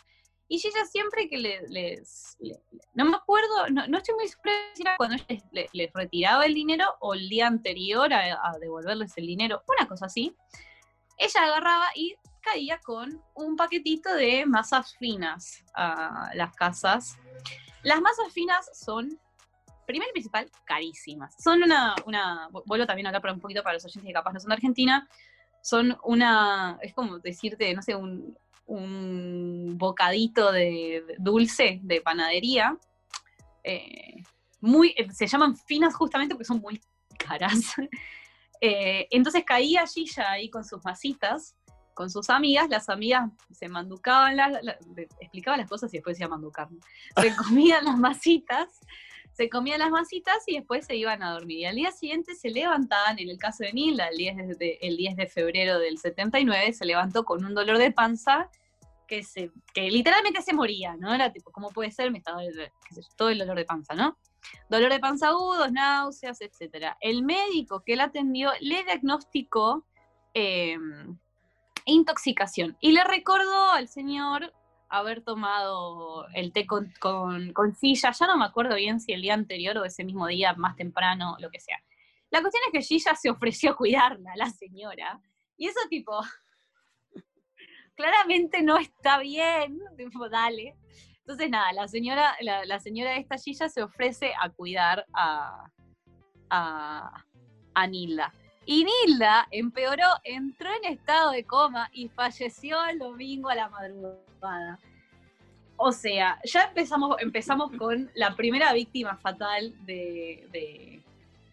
y 0.47 0.59
Gilla 0.59 0.85
siempre 0.85 1.27
que 1.29 1.37
le- 1.37 1.67
les... 1.69 2.35
le- 2.39 2.59
no 2.93 3.05
me 3.05 3.17
acuerdo, 3.17 3.67
no, 3.69 3.97
estoy 3.97 4.15
muy 4.15 4.27
segura 4.27 4.51
era 4.79 4.95
cuando 4.97 5.17
les 5.73 5.93
retiraba 5.93 6.45
el 6.45 6.53
dinero 6.53 6.85
o 6.99 7.13
el 7.13 7.29
día 7.29 7.47
anterior 7.47 8.11
a, 8.13 8.49
a 8.49 8.57
devolverles 8.59 9.13
el 9.17 9.27
dinero, 9.27 9.63
una 9.67 9.87
cosa 9.87 10.05
así. 10.07 10.35
Ella 11.17 11.43
agarraba 11.43 11.85
y 11.95 12.15
caía 12.41 12.79
con 12.79 13.23
un 13.33 13.55
paquetito 13.55 14.13
de 14.13 14.45
masas 14.45 14.95
finas 14.97 15.63
a 15.73 16.29
las 16.35 16.53
casas. 16.55 17.17
Las 17.83 18.01
masas 18.01 18.31
finas 18.33 18.69
son, 18.73 19.19
primero 19.85 20.09
y 20.09 20.13
principal, 20.13 20.49
carísimas. 20.65 21.35
Son 21.41 21.61
una, 21.63 21.95
una 22.05 22.49
vuelvo 22.65 22.85
también 22.85 23.07
acá 23.07 23.19
para 23.21 23.33
un 23.33 23.39
poquito 23.39 23.63
para 23.63 23.73
los 23.75 23.85
oyentes 23.85 24.03
que 24.07 24.13
capaz 24.13 24.33
no 24.33 24.39
son 24.39 24.49
de 24.49 24.55
Argentina, 24.55 25.07
son 25.61 25.97
una, 26.03 26.77
es 26.81 26.93
como 26.93 27.19
decirte, 27.19 27.73
no 27.73 27.81
sé, 27.81 27.95
un, 27.95 28.37
un 28.67 29.77
bocadito 29.77 30.51
de 30.51 31.03
dulce 31.19 31.79
de 31.83 32.01
panadería. 32.01 32.77
eh, 33.63 34.23
muy, 34.61 34.95
eh, 34.97 35.11
se 35.11 35.27
llaman 35.27 35.55
finas 35.55 35.93
justamente 35.95 36.33
porque 36.33 36.45
son 36.45 36.59
muy 36.61 36.81
caras. 37.17 37.73
Eh, 38.61 39.07
entonces 39.11 39.43
caía 39.45 39.85
Gilla 39.85 40.31
ahí 40.31 40.49
con 40.49 40.63
sus 40.63 40.83
masitas, 40.85 41.55
con 41.93 42.09
sus 42.09 42.29
amigas, 42.29 42.69
las 42.69 42.87
amigas 42.87 43.29
se 43.51 43.67
manducaban, 43.67 44.37
las, 44.37 44.63
la- 44.63 44.77
explicaban 45.19 45.59
las 45.59 45.69
cosas 45.69 45.93
y 45.93 45.97
después 45.97 46.15
decía 46.15 46.29
manducar. 46.29 46.71
¿no? 46.71 46.79
Se 47.21 47.35
comían 47.35 47.83
las 47.83 47.97
masitas, 47.97 48.69
se 49.35 49.49
comían 49.49 49.79
las 49.79 49.91
masitas 49.91 50.37
y 50.47 50.55
después 50.55 50.85
se 50.85 50.95
iban 50.95 51.21
a 51.21 51.33
dormir. 51.33 51.59
Y 51.59 51.65
al 51.65 51.75
día 51.75 51.91
siguiente 51.91 52.35
se 52.35 52.49
levantaban, 52.49 53.19
en 53.19 53.29
el 53.29 53.37
caso 53.37 53.63
de 53.63 53.73
Nilda, 53.73 54.07
el 54.07 54.17
10 54.17 54.57
de, 54.57 54.79
el 54.81 54.95
10 54.95 55.17
de 55.17 55.27
febrero 55.27 55.77
del 55.79 55.97
79, 55.97 56.71
se 56.71 56.85
levantó 56.85 57.25
con 57.25 57.43
un 57.43 57.53
dolor 57.53 57.77
de 57.77 57.91
panza 57.91 58.49
que, 59.07 59.23
se, 59.23 59.51
que 59.73 59.91
literalmente 59.91 60.41
se 60.41 60.53
moría, 60.53 60.95
¿no? 60.95 61.13
Era 61.13 61.33
tipo, 61.33 61.51
¿cómo 61.51 61.69
puede 61.71 61.91
ser? 61.91 62.11
Me 62.11 62.23
yo, 62.25 63.01
todo 63.17 63.29
el 63.29 63.37
dolor 63.37 63.57
de 63.57 63.65
panza, 63.65 63.93
¿no? 63.93 64.17
Dolor 64.69 64.91
de 64.91 64.99
panza 64.99 65.27
agudos, 65.27 65.69
náuseas, 65.71 66.39
etc. 66.39 66.95
El 67.01 67.23
médico 67.23 67.83
que 67.85 67.97
la 67.97 68.05
atendió 68.05 68.51
le 68.61 68.83
diagnosticó 68.85 69.85
eh, 70.33 70.77
intoxicación. 71.85 72.77
Y 72.79 72.93
le 72.93 73.03
recordó 73.03 73.71
al 73.71 73.89
señor 73.89 74.53
haber 74.89 75.23
tomado 75.23 76.27
el 76.33 76.51
té 76.51 76.65
con, 76.65 76.93
con, 76.99 77.53
con 77.53 77.75
silla, 77.75 78.11
ya 78.11 78.27
no 78.27 78.37
me 78.37 78.45
acuerdo 78.45 78.75
bien 78.75 78.99
si 78.99 79.13
el 79.13 79.21
día 79.21 79.33
anterior 79.33 79.77
o 79.77 79.85
ese 79.85 80.03
mismo 80.03 80.27
día, 80.27 80.53
más 80.53 80.75
temprano, 80.75 81.35
lo 81.39 81.49
que 81.49 81.59
sea. 81.59 81.81
La 82.29 82.41
cuestión 82.41 82.63
es 82.67 82.71
que 82.71 82.81
Gilla 82.81 83.15
se 83.15 83.29
ofreció 83.29 83.71
a 83.71 83.75
cuidarla, 83.75 84.35
la 84.35 84.49
señora, 84.49 85.21
y 85.57 85.67
eso 85.67 85.79
tipo, 85.89 86.19
claramente 87.95 88.61
no 88.61 88.77
está 88.77 89.19
bien, 89.19 89.79
tipo, 89.97 90.29
dale. 90.29 90.75
Entonces 91.19 91.49
nada, 91.49 91.73
la 91.73 91.87
señora, 91.87 92.35
la, 92.41 92.65
la 92.65 92.79
señora 92.79 93.11
de 93.11 93.19
esta 93.19 93.37
Gilla 93.37 93.69
se 93.69 93.81
ofrece 93.81 94.33
a 94.39 94.49
cuidar 94.49 95.05
a, 95.13 95.65
a, 96.49 97.25
a 97.73 97.87
Nilda. 97.87 98.33
Y 98.65 98.85
Nilda 98.85 99.47
empeoró, 99.51 100.07
entró 100.23 100.69
en 100.81 100.93
estado 100.93 101.31
de 101.31 101.43
coma 101.43 101.89
y 101.93 102.09
falleció 102.09 102.83
el 102.85 102.97
domingo 102.97 103.49
a 103.49 103.55
la 103.55 103.69
madrugada. 103.69 104.79
O 105.77 105.91
sea, 105.91 106.39
ya 106.43 106.63
empezamos, 106.63 107.17
empezamos 107.19 107.71
con 107.77 108.09
la 108.15 108.35
primera 108.35 108.73
víctima 108.73 109.17
fatal 109.17 109.73
de, 109.85 110.47
de, 110.51 111.03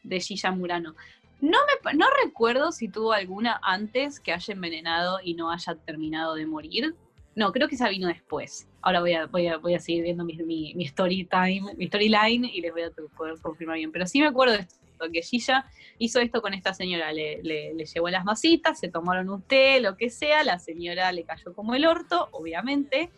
de 0.02 0.20
Gilla 0.20 0.52
Murano. 0.52 0.94
No, 1.40 1.58
me, 1.84 1.94
no 1.94 2.06
recuerdo 2.24 2.70
si 2.70 2.88
tuvo 2.88 3.12
alguna 3.12 3.60
antes 3.62 4.20
que 4.20 4.32
haya 4.32 4.54
envenenado 4.54 5.18
y 5.22 5.34
no 5.34 5.50
haya 5.50 5.74
terminado 5.74 6.34
de 6.34 6.46
morir. 6.46 6.94
No, 7.34 7.50
creo 7.50 7.66
que 7.68 7.74
esa 7.74 7.88
vino 7.88 8.08
después. 8.08 8.68
Ahora 8.80 9.00
voy 9.00 9.14
a, 9.14 9.26
voy 9.26 9.48
a, 9.48 9.56
voy 9.56 9.74
a 9.74 9.80
seguir 9.80 10.04
viendo 10.04 10.24
mi, 10.24 10.36
mi, 10.36 10.72
mi 10.74 10.84
story 10.84 11.24
time, 11.24 11.74
mi 11.76 11.88
storyline 11.88 12.44
y 12.44 12.60
les 12.60 12.72
voy 12.72 12.82
a 12.82 12.90
poder 13.16 13.40
confirmar 13.42 13.76
bien. 13.76 13.90
Pero 13.90 14.06
sí 14.06 14.20
me 14.20 14.28
acuerdo 14.28 14.54
de 14.54 14.60
esto, 14.60 14.76
que 15.10 15.22
Gilla 15.22 15.66
hizo 15.98 16.20
esto 16.20 16.40
con 16.42 16.54
esta 16.54 16.74
señora. 16.74 17.12
Le, 17.12 17.42
le, 17.42 17.74
le 17.74 17.84
llevó 17.86 18.08
las 18.10 18.24
masitas, 18.24 18.78
se 18.78 18.88
tomaron 18.88 19.28
un 19.30 19.42
té, 19.42 19.80
lo 19.80 19.96
que 19.96 20.10
sea. 20.10 20.44
La 20.44 20.58
señora 20.58 21.10
le 21.12 21.24
cayó 21.24 21.54
como 21.54 21.74
el 21.74 21.84
orto, 21.86 22.28
obviamente. 22.32 23.10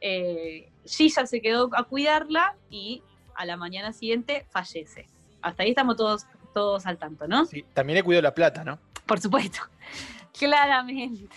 Eh, 0.00 0.70
Gilla 0.86 1.26
se 1.26 1.40
quedó 1.40 1.68
a 1.74 1.84
cuidarla 1.84 2.56
y 2.70 3.02
a 3.34 3.44
la 3.44 3.56
mañana 3.56 3.92
siguiente 3.92 4.46
fallece. 4.50 5.06
Hasta 5.42 5.62
ahí 5.62 5.70
estamos 5.70 5.96
todos, 5.96 6.26
todos 6.54 6.86
al 6.86 6.98
tanto, 6.98 7.26
¿no? 7.28 7.44
Sí, 7.46 7.64
también 7.74 7.96
le 7.98 8.02
cuidó 8.02 8.20
la 8.22 8.34
plata, 8.34 8.64
¿no? 8.64 8.78
Por 9.06 9.20
supuesto, 9.20 9.60
claramente. 10.38 11.36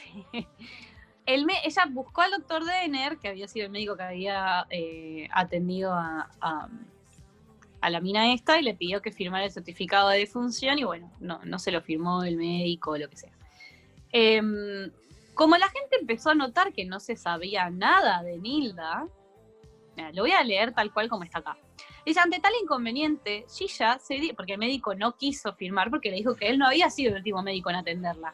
El 1.25 1.45
me- 1.45 1.65
ella 1.65 1.83
buscó 1.89 2.21
al 2.21 2.31
doctor 2.31 2.65
Denner, 2.65 3.17
que 3.17 3.29
había 3.29 3.47
sido 3.47 3.65
el 3.65 3.71
médico 3.71 3.95
que 3.95 4.03
había 4.03 4.65
eh, 4.69 5.27
atendido 5.31 5.93
a, 5.93 6.29
a- 6.41 6.67
a 7.83 7.89
la 7.89 7.99
mina 7.99 8.33
esta, 8.33 8.57
y 8.59 8.63
le 8.63 8.73
pidió 8.75 9.01
que 9.01 9.11
firmara 9.11 9.43
el 9.45 9.51
certificado 9.51 10.07
de 10.09 10.19
defunción, 10.19 10.79
y 10.79 10.85
bueno, 10.85 11.11
no, 11.19 11.39
no 11.43 11.59
se 11.59 11.69
lo 11.71 11.81
firmó 11.81 12.23
el 12.23 12.37
médico 12.37 12.91
o 12.91 12.97
lo 12.97 13.09
que 13.09 13.17
sea. 13.17 13.33
Em, 14.11 14.89
como 15.33 15.57
la 15.57 15.67
gente 15.67 15.97
empezó 15.99 16.29
a 16.29 16.35
notar 16.35 16.71
que 16.71 16.85
no 16.85 16.99
se 16.99 17.15
sabía 17.15 17.69
nada 17.69 18.23
de 18.23 18.37
Nilda, 18.37 19.07
lo 20.13 20.23
voy 20.23 20.31
a 20.31 20.43
leer 20.43 20.73
tal 20.73 20.93
cual 20.93 21.09
como 21.09 21.23
está 21.23 21.39
acá. 21.39 21.57
Dice, 22.05 22.19
ante 22.19 22.39
tal 22.39 22.53
inconveniente, 22.61 23.45
Gilla 23.53 23.99
se 23.99 24.15
di- 24.15 24.33
porque 24.33 24.53
el 24.53 24.59
médico 24.59 24.95
no 24.95 25.15
quiso 25.17 25.53
firmar 25.53 25.89
porque 25.89 26.09
le 26.09 26.17
dijo 26.17 26.35
que 26.35 26.47
él 26.49 26.57
no 26.57 26.67
había 26.67 26.89
sido 26.89 27.11
el 27.11 27.17
último 27.17 27.43
médico 27.43 27.69
en 27.69 27.75
atenderla. 27.77 28.33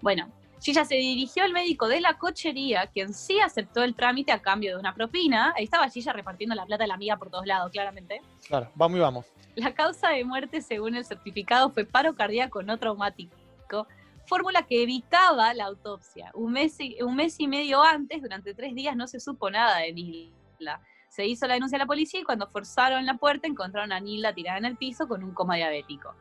Bueno, 0.00 0.32
Gilla 0.60 0.84
se 0.84 0.96
dirigió 0.96 1.44
al 1.44 1.52
médico 1.52 1.88
de 1.88 2.00
la 2.00 2.18
cochería, 2.18 2.86
quien 2.88 3.14
sí 3.14 3.38
aceptó 3.40 3.82
el 3.82 3.94
trámite 3.94 4.32
a 4.32 4.42
cambio 4.42 4.74
de 4.74 4.80
una 4.80 4.94
propina. 4.94 5.52
Ahí 5.56 5.64
estaba 5.64 5.88
Gilla 5.88 6.12
repartiendo 6.12 6.54
la 6.54 6.66
plata 6.66 6.84
de 6.84 6.88
la 6.88 6.94
amiga 6.94 7.16
por 7.16 7.30
todos 7.30 7.46
lados, 7.46 7.70
claramente. 7.70 8.20
Claro, 8.46 8.70
vamos 8.74 8.98
y 8.98 9.00
vamos. 9.00 9.26
La 9.54 9.72
causa 9.74 10.10
de 10.10 10.24
muerte, 10.24 10.60
según 10.60 10.96
el 10.96 11.04
certificado, 11.04 11.70
fue 11.70 11.84
paro 11.84 12.14
cardíaco 12.14 12.62
no 12.62 12.78
traumático, 12.78 13.86
fórmula 14.26 14.62
que 14.62 14.82
evitaba 14.82 15.54
la 15.54 15.64
autopsia. 15.66 16.30
Un 16.34 16.52
mes, 16.52 16.78
y, 16.80 17.00
un 17.02 17.16
mes 17.16 17.38
y 17.38 17.48
medio 17.48 17.82
antes, 17.82 18.20
durante 18.20 18.54
tres 18.54 18.74
días, 18.74 18.96
no 18.96 19.06
se 19.06 19.20
supo 19.20 19.50
nada 19.50 19.78
de 19.78 19.92
Nilda. 19.92 20.80
Se 21.08 21.26
hizo 21.26 21.46
la 21.46 21.54
denuncia 21.54 21.76
a 21.76 21.80
la 21.80 21.86
policía 21.86 22.20
y 22.20 22.24
cuando 22.24 22.46
forzaron 22.48 23.06
la 23.06 23.14
puerta 23.14 23.46
encontraron 23.46 23.92
a 23.92 24.00
Nilda 24.00 24.34
tirada 24.34 24.58
en 24.58 24.66
el 24.66 24.76
piso 24.76 25.08
con 25.08 25.24
un 25.24 25.32
coma 25.32 25.56
diabético. 25.56 26.14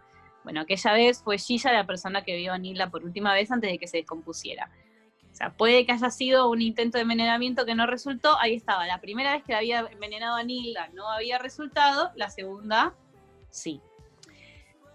Bueno, 0.47 0.61
aquella 0.61 0.93
vez 0.93 1.21
fue 1.21 1.37
Gilla 1.37 1.73
la 1.73 1.85
persona 1.85 2.23
que 2.23 2.37
vio 2.37 2.53
a 2.53 2.57
Nilda 2.57 2.89
por 2.89 3.03
última 3.03 3.33
vez 3.33 3.51
antes 3.51 3.69
de 3.69 3.77
que 3.77 3.85
se 3.85 3.97
descompusiera. 3.97 4.71
O 5.29 5.35
sea, 5.35 5.49
puede 5.49 5.85
que 5.85 5.91
haya 5.91 6.09
sido 6.09 6.49
un 6.49 6.61
intento 6.61 6.97
de 6.97 7.01
envenenamiento 7.01 7.65
que 7.65 7.75
no 7.75 7.85
resultó. 7.85 8.39
Ahí 8.39 8.55
estaba. 8.55 8.87
La 8.87 9.01
primera 9.01 9.33
vez 9.33 9.43
que 9.43 9.53
había 9.53 9.81
envenenado 9.91 10.37
a 10.37 10.43
Nilda 10.43 10.87
no 10.93 11.11
había 11.11 11.37
resultado. 11.37 12.11
La 12.15 12.29
segunda, 12.29 12.93
sí. 13.49 13.81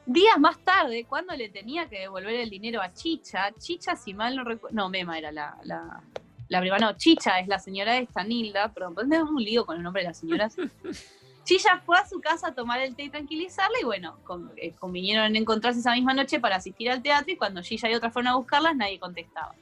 Días 0.06 0.38
más 0.38 0.58
tarde, 0.60 1.04
cuando 1.04 1.36
le 1.36 1.50
tenía 1.50 1.86
que 1.86 1.98
devolver 1.98 2.36
el 2.36 2.48
dinero 2.48 2.80
a 2.80 2.94
Chicha, 2.94 3.52
Chicha, 3.58 3.94
si 3.94 4.14
mal 4.14 4.34
no 4.34 4.44
recuerdo, 4.44 4.74
no, 4.74 4.88
Mema 4.88 5.18
era 5.18 5.32
la, 5.32 5.58
la, 5.64 6.60
prima, 6.60 6.78
no, 6.78 6.96
Chicha 6.96 7.40
es 7.40 7.46
la 7.46 7.58
señora 7.58 7.92
de 7.92 8.04
esta 8.04 8.24
Nilda, 8.24 8.72
perdón, 8.72 8.94
pues 8.94 9.06
tengo 9.06 9.28
un 9.28 9.44
lío 9.44 9.66
con 9.66 9.76
el 9.76 9.82
nombre 9.82 10.00
de 10.00 10.08
las 10.08 10.18
señoras. 10.18 10.56
Chicha 11.44 11.80
fue 11.84 11.98
a 11.98 12.06
su 12.06 12.20
casa 12.20 12.48
a 12.48 12.54
tomar 12.54 12.80
el 12.80 12.94
té 12.94 13.04
y 13.04 13.10
tranquilizarla 13.10 13.78
y 13.80 13.84
bueno, 13.84 14.18
con- 14.24 14.52
eh, 14.56 14.72
convinieron 14.78 15.26
en 15.26 15.36
encontrarse 15.36 15.80
esa 15.80 15.92
misma 15.92 16.14
noche 16.14 16.38
para 16.40 16.56
asistir 16.56 16.90
al 16.90 17.02
teatro 17.02 17.32
y 17.32 17.36
cuando 17.36 17.62
Gilla 17.62 17.90
y 17.90 17.94
otras 17.94 18.12
fueron 18.12 18.32
a 18.32 18.36
buscarlas 18.36 18.76
nadie 18.76 18.98
contestaba. 19.00 19.54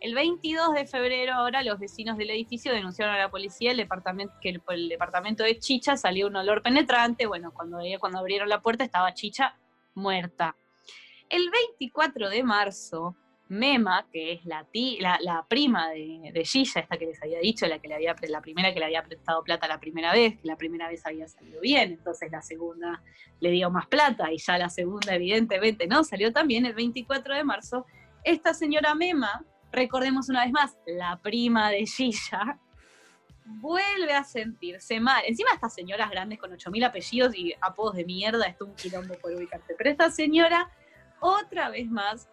El 0.00 0.14
22 0.14 0.74
de 0.74 0.86
febrero 0.86 1.32
ahora 1.32 1.62
los 1.62 1.78
vecinos 1.78 2.18
del 2.18 2.30
edificio 2.30 2.72
denunciaron 2.72 3.14
a 3.14 3.18
la 3.18 3.30
policía 3.30 3.70
el 3.70 3.78
departamento, 3.78 4.34
que 4.40 4.50
el, 4.50 4.60
por 4.60 4.74
el 4.74 4.88
departamento 4.88 5.42
de 5.42 5.58
Chicha 5.58 5.96
salió 5.96 6.26
un 6.26 6.36
olor 6.36 6.62
penetrante. 6.62 7.26
Bueno, 7.26 7.52
cuando, 7.54 7.78
cuando 7.98 8.18
abrieron 8.18 8.48
la 8.50 8.60
puerta 8.60 8.84
estaba 8.84 9.14
Chicha 9.14 9.56
muerta. 9.94 10.56
El 11.30 11.48
24 11.50 12.28
de 12.28 12.42
marzo, 12.42 13.16
Mema, 13.48 14.06
que 14.10 14.32
es 14.32 14.44
la, 14.46 14.64
ti- 14.64 14.98
la, 15.00 15.44
prima 15.48 15.90
de, 15.90 16.30
de 16.32 16.44
Gilla, 16.44 16.80
esta 16.80 16.96
que 16.96 17.06
les 17.06 17.22
había 17.22 17.38
dicho, 17.40 17.66
la, 17.66 17.78
que 17.78 17.88
le 17.88 17.94
había, 17.94 18.16
la 18.28 18.40
primera 18.40 18.72
que 18.72 18.78
le 18.80 18.86
había 18.86 19.02
prestado 19.02 19.42
plata 19.44 19.68
la 19.68 19.78
primera 19.78 20.12
vez, 20.12 20.40
que 20.40 20.46
la 20.46 20.56
primera 20.56 20.88
vez 20.88 21.04
había 21.06 21.28
salido 21.28 21.60
bien, 21.60 21.92
entonces 21.92 22.32
la 22.32 22.40
segunda 22.42 23.02
le 23.40 23.50
dio 23.50 23.70
más 23.70 23.86
plata 23.86 24.32
y 24.32 24.38
ya 24.38 24.56
la 24.56 24.70
segunda 24.70 25.14
evidentemente 25.14 25.86
no, 25.86 26.04
salió 26.04 26.32
también 26.32 26.64
el 26.64 26.74
24 26.74 27.34
de 27.34 27.44
marzo. 27.44 27.86
Esta 28.24 28.54
señora 28.54 28.94
Mema, 28.94 29.44
recordemos 29.70 30.28
una 30.30 30.44
vez 30.44 30.52
más, 30.52 30.78
la 30.86 31.20
prima 31.20 31.70
de 31.70 31.84
Gilla, 31.86 32.58
vuelve 33.44 34.12
a 34.14 34.24
sentirse 34.24 35.00
mal. 35.00 35.22
Encima 35.26 35.50
estas 35.52 35.74
señoras 35.74 36.10
grandes 36.10 36.38
con 36.38 36.50
8.000 36.50 36.84
apellidos 36.86 37.36
y 37.36 37.54
apodos 37.60 37.94
de 37.96 38.04
mierda, 38.06 38.46
esto 38.46 38.64
es 38.64 38.70
un 38.70 38.76
quilombo 38.76 39.14
por 39.18 39.32
ubicarte. 39.34 39.74
Pero 39.76 39.90
esta 39.90 40.10
señora, 40.10 40.70
otra 41.20 41.68
vez 41.68 41.88
más, 41.90 42.26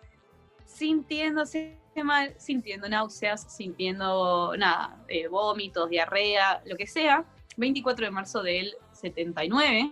sintiéndose 0.73 1.77
mal, 2.03 2.33
sintiendo 2.37 2.87
náuseas, 2.87 3.53
sintiendo 3.53 4.53
nada, 4.57 4.97
eh, 5.07 5.27
vómitos, 5.27 5.89
diarrea, 5.89 6.61
lo 6.65 6.75
que 6.77 6.87
sea. 6.87 7.25
24 7.57 8.05
de 8.05 8.11
marzo 8.11 8.41
del 8.41 8.73
79. 8.93 9.91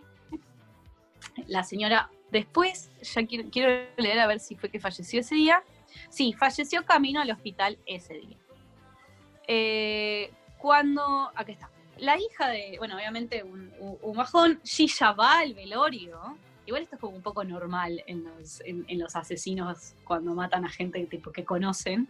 La 1.47 1.63
señora, 1.63 2.09
después, 2.31 2.89
ya 3.01 3.25
quiero, 3.25 3.85
leer 3.97 4.19
a 4.19 4.27
ver 4.27 4.39
si 4.39 4.55
fue 4.55 4.69
que 4.69 4.79
falleció 4.79 5.19
ese 5.19 5.35
día. 5.35 5.63
Sí, 6.09 6.33
falleció 6.33 6.85
camino 6.85 7.19
al 7.21 7.31
hospital 7.31 7.77
ese 7.85 8.13
día. 8.15 8.37
Eh, 9.47 10.31
cuando, 10.57 11.31
acá 11.35 11.51
está, 11.51 11.69
la 11.97 12.17
hija 12.17 12.47
de, 12.49 12.75
bueno, 12.77 12.95
obviamente 12.95 13.43
un, 13.43 13.71
un- 13.79 13.97
un 14.01 14.15
bajón, 14.17 14.61
Gilla 14.63 15.11
va 15.11 15.39
al 15.39 15.53
velorio. 15.53 16.37
Igual 16.69 16.83
esto 16.83 16.97
es 16.97 17.01
como 17.01 17.15
un 17.15 17.23
poco 17.23 17.43
normal 17.43 18.03
en 18.05 18.23
los, 18.23 18.61
en, 18.61 18.85
en 18.87 18.99
los 18.99 19.15
asesinos 19.15 19.95
cuando 20.03 20.35
matan 20.35 20.65
a 20.65 20.69
gente 20.69 21.03
tipo, 21.07 21.31
que 21.31 21.43
conocen. 21.43 22.07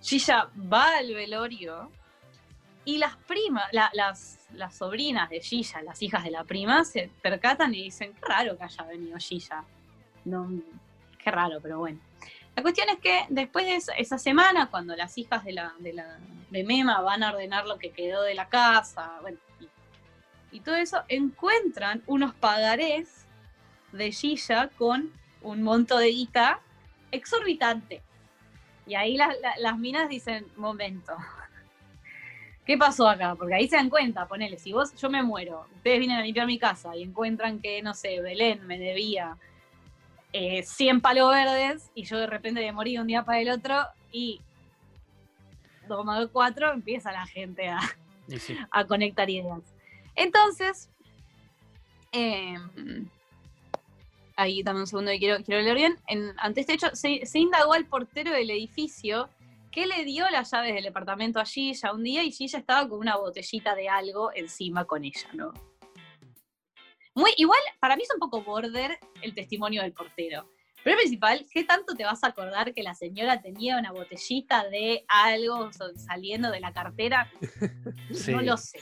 Gilla 0.00 0.48
va 0.72 0.96
al 0.96 1.12
velorio 1.12 1.90
y 2.86 2.96
las 2.96 3.14
primas, 3.16 3.64
la- 3.72 3.90
las, 3.92 4.38
las 4.54 4.74
sobrinas 4.74 5.28
de 5.28 5.40
Gilla, 5.42 5.82
las 5.82 6.00
hijas 6.00 6.24
de 6.24 6.30
la 6.30 6.44
prima, 6.44 6.82
se 6.86 7.10
percatan 7.20 7.74
y 7.74 7.82
dicen, 7.82 8.14
qué 8.14 8.20
raro 8.26 8.56
que 8.56 8.64
haya 8.64 8.84
venido 8.84 9.18
Gilla. 9.18 9.64
No, 10.24 10.48
qué 11.22 11.30
raro, 11.30 11.58
pero 11.60 11.78
bueno. 11.80 12.00
La 12.56 12.62
cuestión 12.62 12.88
es 12.88 13.00
que 13.00 13.26
después 13.28 13.66
de 13.66 13.92
esa, 13.98 14.16
semana, 14.16 14.70
cuando 14.70 14.96
las 14.96 15.18
hijas 15.18 15.44
de, 15.44 15.52
la, 15.52 15.74
de, 15.78 15.92
la, 15.92 16.18
de 16.48 16.64
Mema 16.64 17.02
van 17.02 17.22
a 17.22 17.32
ordenar 17.32 17.66
lo 17.66 17.78
que 17.78 17.90
quedó 17.90 18.22
de 18.22 18.34
la 18.34 18.48
casa, 18.48 19.18
bueno, 19.20 19.36
y, 19.60 20.56
y 20.56 20.60
todo 20.60 20.76
eso, 20.76 21.02
encuentran 21.08 22.02
unos 22.06 22.32
pagarés 22.34 23.26
de 23.92 24.12
Gilla 24.12 24.68
con 24.78 25.10
un 25.42 25.62
monto 25.62 25.98
de 25.98 26.08
guita 26.08 26.60
exorbitante. 27.10 28.02
Y 28.86 28.94
ahí 28.94 29.16
la- 29.16 29.34
la- 29.40 29.56
las 29.58 29.78
minas 29.78 30.08
dicen, 30.08 30.46
momento, 30.56 31.14
¿qué 32.66 32.76
pasó 32.78 33.08
acá? 33.08 33.34
Porque 33.34 33.54
ahí 33.54 33.68
se 33.68 33.76
dan 33.76 33.90
cuenta, 33.90 34.26
ponele, 34.26 34.58
si 34.58 34.72
vos, 34.72 34.94
yo 34.96 35.10
me 35.10 35.22
muero, 35.22 35.66
ustedes 35.76 35.98
vienen 35.98 36.18
a 36.18 36.22
limpiar 36.22 36.46
mi 36.46 36.58
casa 36.58 36.94
y 36.96 37.02
encuentran 37.02 37.60
que, 37.60 37.82
no 37.82 37.94
sé, 37.94 38.20
Belén 38.20 38.66
me 38.66 38.78
debía 38.78 39.36
eh, 40.32 40.62
100 40.62 41.00
palos 41.00 41.30
verdes 41.32 41.90
y 41.94 42.04
yo 42.04 42.18
de 42.18 42.26
repente 42.26 42.60
me 42.60 42.72
morí 42.72 42.94
de 42.94 43.00
un 43.00 43.06
día 43.08 43.24
para 43.24 43.40
el 43.40 43.50
otro 43.50 43.84
y 44.12 44.40
dos 45.88 46.04
más 46.04 46.20
dos, 46.20 46.30
cuatro 46.32 46.72
empieza 46.72 47.10
la 47.10 47.26
gente 47.26 47.68
a, 47.68 47.80
sí. 48.38 48.56
a 48.70 48.84
conectar 48.84 49.28
ideas. 49.28 49.60
Entonces, 50.14 50.88
em, 52.12 53.08
ahí 54.40 54.62
dame 54.62 54.80
un 54.80 54.86
segundo 54.86 55.10
que 55.12 55.18
quiero, 55.18 55.42
quiero 55.44 55.60
leer 55.62 55.76
bien. 55.76 55.96
En- 56.06 56.34
ante 56.38 56.60
este 56.60 56.74
hecho, 56.74 56.88
se, 56.94 57.24
se 57.26 57.38
indagó 57.38 57.72
al 57.74 57.86
portero 57.86 58.32
del 58.32 58.50
edificio 58.50 59.28
que 59.70 59.86
le 59.86 60.04
dio 60.04 60.28
las 60.30 60.50
llaves 60.50 60.74
del 60.74 60.84
departamento 60.84 61.38
a 61.38 61.44
Gilla 61.44 61.92
un 61.92 62.02
día 62.02 62.24
y 62.24 62.32
Gilla 62.32 62.58
estaba 62.58 62.88
con 62.88 62.98
una 62.98 63.16
botellita 63.16 63.74
de 63.74 63.88
algo 63.88 64.30
encima 64.34 64.84
con 64.84 65.04
ella, 65.04 65.28
¿no? 65.34 65.52
Muy, 67.14 67.32
igual, 67.36 67.60
para 67.80 67.96
mí 67.96 68.02
es 68.02 68.10
un 68.12 68.20
poco 68.20 68.42
border 68.42 68.98
el 69.22 69.34
testimonio 69.34 69.82
del 69.82 69.92
portero. 69.92 70.48
Pero 70.82 70.96
principal, 70.96 71.44
¿qué 71.52 71.64
tanto 71.64 71.94
te 71.94 72.04
vas 72.04 72.24
a 72.24 72.28
acordar 72.28 72.72
que 72.72 72.82
la 72.82 72.94
señora 72.94 73.42
tenía 73.42 73.78
una 73.78 73.92
botellita 73.92 74.66
de 74.68 75.04
algo 75.08 75.70
saliendo 75.96 76.50
de 76.50 76.60
la 76.60 76.72
cartera? 76.72 77.30
Sí. 78.12 78.32
No 78.32 78.40
lo 78.42 78.56
sé. 78.56 78.80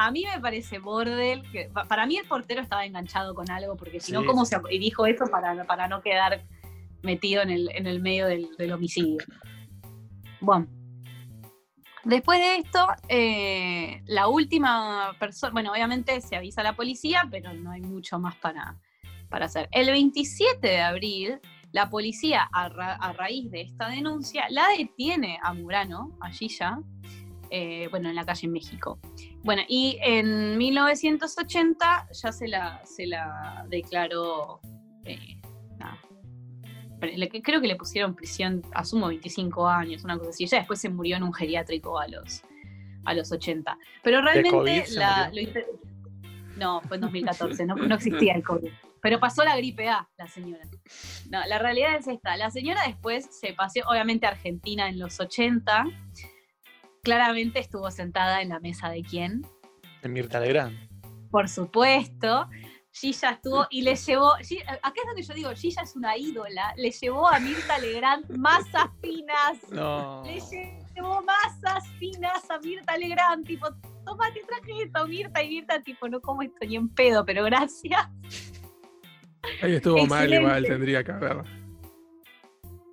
A 0.00 0.12
mí 0.12 0.24
me 0.32 0.40
parece 0.40 0.78
bordel, 0.78 1.42
que 1.50 1.70
pa- 1.74 1.84
para 1.84 2.06
mí 2.06 2.16
el 2.16 2.26
portero 2.28 2.60
estaba 2.62 2.86
enganchado 2.86 3.34
con 3.34 3.50
algo, 3.50 3.76
porque 3.76 3.98
si 3.98 4.12
no, 4.12 4.20
Sí, 4.20 4.26
¿cómo 4.26 4.44
sí. 4.44 4.54
se 4.54 4.74
y 4.74 4.78
dijo 4.78 5.04
eso 5.06 5.24
para, 5.28 5.64
para 5.66 5.88
no 5.88 6.02
quedar 6.02 6.44
metido 7.02 7.42
en 7.42 7.50
el, 7.50 7.68
en 7.74 7.88
el 7.88 8.00
medio 8.00 8.26
del, 8.26 8.48
del 8.56 8.72
homicidio? 8.72 9.18
Bueno. 10.40 10.68
Después 12.04 12.38
de 12.38 12.56
esto, 12.58 12.86
eh, 13.08 14.02
la 14.06 14.28
última 14.28 15.16
persona, 15.18 15.52
bueno, 15.52 15.72
obviamente 15.72 16.20
se 16.20 16.36
avisa 16.36 16.60
a 16.60 16.64
la 16.64 16.76
policía, 16.76 17.26
pero 17.28 17.52
no 17.52 17.72
hay 17.72 17.80
mucho 17.80 18.20
más 18.20 18.36
para, 18.36 18.76
para 19.28 19.46
hacer. 19.46 19.68
El 19.72 19.90
27 19.90 20.64
de 20.64 20.80
abril, 20.80 21.40
la 21.72 21.90
policía, 21.90 22.48
a, 22.52 22.68
ra- 22.68 22.94
a 22.94 23.12
raíz 23.14 23.50
de 23.50 23.62
esta 23.62 23.88
denuncia, 23.88 24.46
la 24.50 24.68
detiene 24.78 25.40
a 25.42 25.52
Murano, 25.54 26.16
allí 26.20 26.46
ya, 26.48 26.78
eh, 27.50 27.88
bueno, 27.90 28.08
en 28.08 28.14
la 28.14 28.24
calle 28.24 28.46
en 28.46 28.52
México. 28.52 28.98
Bueno, 29.42 29.62
y 29.68 29.98
en 30.02 30.56
1980 30.58 32.08
ya 32.12 32.32
se 32.32 32.48
la, 32.48 32.80
se 32.84 33.06
la 33.06 33.64
declaró, 33.68 34.60
eh, 35.04 35.40
nada. 35.78 35.98
Creo 37.42 37.60
que 37.60 37.68
le 37.68 37.76
pusieron 37.76 38.14
prisión, 38.14 38.62
asumo 38.74 39.08
25 39.08 39.68
años, 39.68 40.04
una 40.04 40.18
cosa 40.18 40.30
así. 40.30 40.44
Ella 40.44 40.58
después 40.58 40.80
se 40.80 40.88
murió 40.88 41.16
en 41.16 41.22
un 41.22 41.32
geriátrico 41.32 41.98
a 41.98 42.08
los, 42.08 42.42
a 43.04 43.14
los 43.14 43.30
80. 43.30 43.78
Pero 44.02 44.20
realmente 44.22 44.84
la, 44.92 45.30
lo 45.32 45.40
inter- 45.40 45.66
No, 46.56 46.80
fue 46.82 46.96
en 46.96 47.02
2014, 47.02 47.66
no, 47.66 47.76
no 47.76 47.94
existía 47.94 48.34
el 48.34 48.42
COVID. 48.42 48.70
Pero 49.00 49.20
pasó 49.20 49.44
la 49.44 49.56
gripe 49.56 49.88
A, 49.88 50.08
la 50.18 50.26
señora. 50.26 50.64
No, 51.30 51.46
la 51.46 51.58
realidad 51.60 51.94
es 51.96 52.08
esta. 52.08 52.36
La 52.36 52.50
señora 52.50 52.82
después 52.84 53.28
se 53.30 53.52
paseó, 53.52 53.84
obviamente, 53.88 54.26
a 54.26 54.30
Argentina 54.30 54.88
en 54.88 54.98
los 54.98 55.20
80. 55.20 55.84
Claramente 57.08 57.58
estuvo 57.58 57.90
sentada 57.90 58.42
en 58.42 58.50
la 58.50 58.60
mesa 58.60 58.90
de 58.90 59.02
quién. 59.02 59.40
De 60.02 60.10
Mirta 60.10 60.40
Legrand. 60.40 60.76
Por 61.30 61.48
supuesto. 61.48 62.50
Gilla 62.92 63.30
estuvo 63.30 63.66
y 63.70 63.80
le 63.80 63.96
llevó. 64.06 64.34
Acá 64.34 64.92
es 64.94 65.06
donde 65.06 65.22
yo 65.22 65.32
digo, 65.32 65.50
Gilla 65.54 65.84
es 65.84 65.96
una 65.96 66.18
ídola. 66.18 66.74
Le 66.76 66.90
llevó 66.90 67.26
a 67.26 67.40
Mirta 67.40 67.78
Legrand 67.78 68.28
masas 68.36 68.90
finas. 69.00 69.58
No. 69.70 70.22
Le 70.26 70.38
llevó 70.94 71.22
masas 71.22 71.88
finas 71.98 72.50
a 72.50 72.58
Mirta 72.58 72.98
Legrand. 72.98 73.46
Tipo, 73.46 73.68
toma, 74.04 74.30
te 74.34 74.40
traje 74.40 74.82
esto, 74.84 75.08
Mirta. 75.08 75.42
Y 75.42 75.48
Mirta, 75.48 75.82
tipo, 75.82 76.10
no 76.10 76.20
como 76.20 76.42
esto 76.42 76.58
ni 76.66 76.76
en 76.76 76.90
pedo, 76.90 77.24
pero 77.24 77.42
gracias. 77.44 78.06
Ahí 79.62 79.76
estuvo 79.76 80.04
mal 80.04 80.30
igual, 80.30 80.62
tendría 80.62 81.02
que 81.02 81.12
haber. 81.12 81.42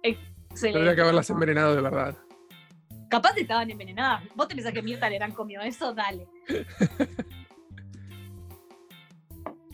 Excelente. 0.04 0.72
Tendría 0.72 0.96
que 0.96 1.02
haberlas 1.02 1.30
envenenado 1.30 1.76
de 1.76 1.82
verdad. 1.82 2.25
Capaz 3.10 3.38
estaban 3.38 3.70
envenenadas. 3.70 4.24
¿Vos 4.36 4.48
te 4.48 4.56
pensás 4.56 4.74
que 4.74 4.82
Mirta 4.82 5.10
Legrand 5.10 5.34
comió 5.34 5.62
eso? 5.62 5.94
Dale. 5.94 6.28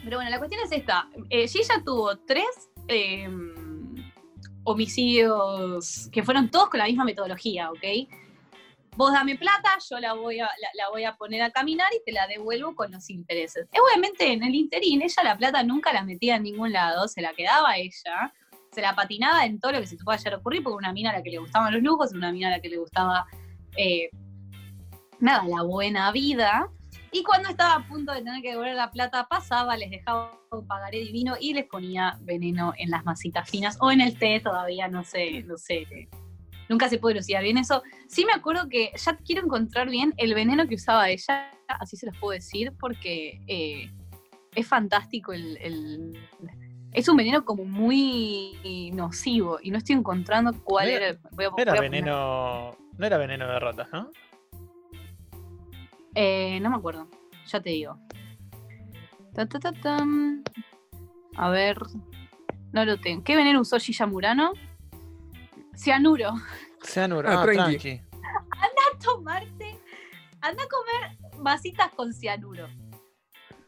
Pero 0.04 0.18
bueno, 0.18 0.30
la 0.30 0.40
cuestión 0.40 0.62
es 0.64 0.72
esta. 0.72 1.08
Eh, 1.30 1.48
Gilla 1.48 1.82
tuvo 1.86 2.18
tres 2.18 2.70
eh, 2.88 3.30
homicidios 4.64 6.10
que 6.12 6.24
fueron 6.24 6.50
todos 6.50 6.70
con 6.70 6.80
la 6.80 6.86
misma 6.86 7.06
metodología, 7.06 7.70
¿ok? 7.72 7.84
Vos 8.98 9.14
dame 9.14 9.38
plata, 9.38 9.78
yo 9.90 10.00
la 10.00 10.14
voy, 10.14 10.40
a, 10.42 10.50
la, 10.74 10.90
voy 10.90 11.06
a 11.06 11.16
poner 11.16 11.42
a 11.44 11.52
caminar 11.52 11.88
y 11.94 12.04
te 12.04 12.12
la 12.12 12.28
devuelvo 12.28 12.76
con 12.76 12.92
los 12.92 13.10
intereses. 13.10 13.68
Obviamente 13.72 14.34
en 14.34 14.44
el 14.44 14.54
interín 14.54 15.02
ella 15.02 15.24
la 15.24 15.38
plata 15.38 15.64
nunca 15.64 15.94
la 15.94 16.04
metía 16.04 16.36
en 16.36 16.44
ningún 16.44 16.74
lado, 16.74 17.08
se 17.08 17.22
la 17.22 17.34
quedaba 17.34 17.78
ella, 17.78 18.34
se 18.72 18.82
la 18.82 18.96
patinaba 18.96 19.46
en 19.46 19.60
todo 19.60 19.74
lo 19.74 19.80
que 19.82 19.88
se 19.88 19.98
te 19.98 20.04
pueda 20.04 20.18
llegar 20.18 20.36
ocurrir, 20.36 20.64
porque 20.64 20.78
una 20.78 20.94
mina 20.94 21.10
a 21.10 21.14
la 21.14 21.24
que 21.24 21.30
le 21.30 21.40
gustaban 21.40 21.74
los 21.74 21.84
lujos, 21.84 22.14
una 22.14 22.32
mina 22.32 22.48
a 22.48 22.52
la 22.52 22.60
que 22.62 22.70
le 22.70 22.78
gustaba, 22.78 23.26
eh, 23.76 24.10
nada, 25.20 25.44
la 25.46 25.64
buena 25.64 26.12
vida. 26.12 26.70
Y 27.12 27.24
cuando 27.24 27.50
estaba 27.50 27.76
a 27.76 27.88
punto 27.88 28.14
de 28.14 28.20
tener 28.20 28.42
que 28.42 28.52
devolver 28.52 28.76
la 28.76 28.90
plata, 28.90 29.28
pasaba, 29.28 29.76
les 29.76 29.90
dejaba 29.92 30.40
un 30.52 30.66
pagaré 30.66 31.00
divino 31.00 31.36
y 31.40 31.54
les 31.54 31.66
ponía 31.66 32.18
veneno 32.22 32.74
en 32.78 32.90
las 32.90 33.04
masitas 33.04 33.50
finas 33.50 33.78
o 33.82 33.92
en 33.92 34.00
el 34.00 34.18
té, 34.18 34.40
todavía 34.40 34.88
no 34.88 35.04
sé, 35.04 35.44
no 35.44 35.58
sé. 35.58 35.86
Nunca 36.70 36.88
se 36.88 36.98
puede 36.98 37.16
elucidar 37.16 37.44
bien 37.44 37.58
eso. 37.58 37.84
Sí 38.08 38.24
me 38.24 38.32
acuerdo 38.32 38.70
que 38.70 38.92
ya 38.96 39.18
quiero 39.18 39.44
encontrar 39.44 39.90
bien 39.90 40.14
el 40.16 40.34
veneno 40.34 40.66
que 40.68 40.76
usaba 40.76 41.10
ella, 41.10 41.52
así 41.68 41.98
se 41.98 42.06
los 42.06 42.18
puedo 42.18 42.32
decir, 42.32 42.72
porque 42.80 43.42
eh, 43.48 43.92
es 44.56 44.66
fantástico 44.66 45.34
el- 45.34 45.58
Es 46.94 47.08
un 47.08 47.16
veneno 47.18 47.46
como 47.46 47.64
muy 47.64 48.92
nocivo 48.94 49.60
y 49.62 49.72
no 49.72 49.78
estoy 49.78 49.96
encontrando 49.96 50.54
cuál 50.64 50.90
No 50.90 50.96
era. 50.96 51.08
era- 51.10 51.20
voy 51.32 51.46
a- 51.46 51.50
No 51.50 51.56
era 51.58 51.72
voy 51.72 51.78
a 51.78 51.82
veneno. 51.82 52.78
No 52.98 53.06
era 53.06 53.18
veneno 53.18 53.48
de 53.48 53.60
ratas, 53.60 53.88
¿no? 53.94 54.10
Eh, 56.16 56.60
no 56.62 56.70
me 56.70 56.76
acuerdo, 56.76 57.08
ya 57.48 57.62
te 57.62 57.70
digo. 57.70 57.98
Ta, 59.34 59.46
ta, 59.46 59.60
ta. 59.72 59.98
A 61.38 61.50
ver, 61.50 61.78
no 62.74 62.84
lo 62.84 63.00
tengo. 63.00 63.24
¿Qué 63.24 63.36
veneno 63.38 63.62
usó 63.62 63.80
Gilla 63.80 64.06
Murano? 64.06 64.52
Cianuro. 65.76 66.34
Cianuro. 66.84 67.30
Ah, 67.30 67.42
Ah, 67.42 67.44
tranqui. 67.46 67.78
tranqui. 67.80 68.02
Tomarte, 69.04 69.80
anda 70.42 70.64
a 70.64 70.68
comer 70.68 71.18
vasitas 71.42 71.92
con 71.94 72.14
cianuro. 72.14 72.68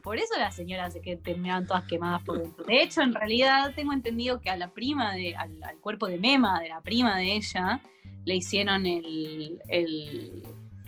Por 0.03 0.17
eso 0.17 0.37
las 0.37 0.53
señoras 0.53 0.91
se 0.91 1.01
que 1.01 1.15
terminaban 1.15 1.65
todas 1.65 1.85
quemadas 1.85 2.21
por 2.23 2.37
dentro. 2.37 2.65
De 2.65 2.83
hecho, 2.83 3.01
en 3.01 3.13
realidad 3.13 3.73
tengo 3.73 3.93
entendido 3.93 4.41
que 4.41 4.49
a 4.49 4.57
la 4.57 4.67
prima 4.67 5.13
de, 5.13 5.33
al, 5.33 5.63
al 5.63 5.77
cuerpo 5.77 6.07
de 6.07 6.19
Mema, 6.19 6.59
de 6.59 6.67
la 6.67 6.81
prima 6.81 7.17
de 7.17 7.37
ella, 7.37 7.81
le 8.25 8.35
hicieron 8.35 8.85
el, 8.85 9.61
el 9.69 10.43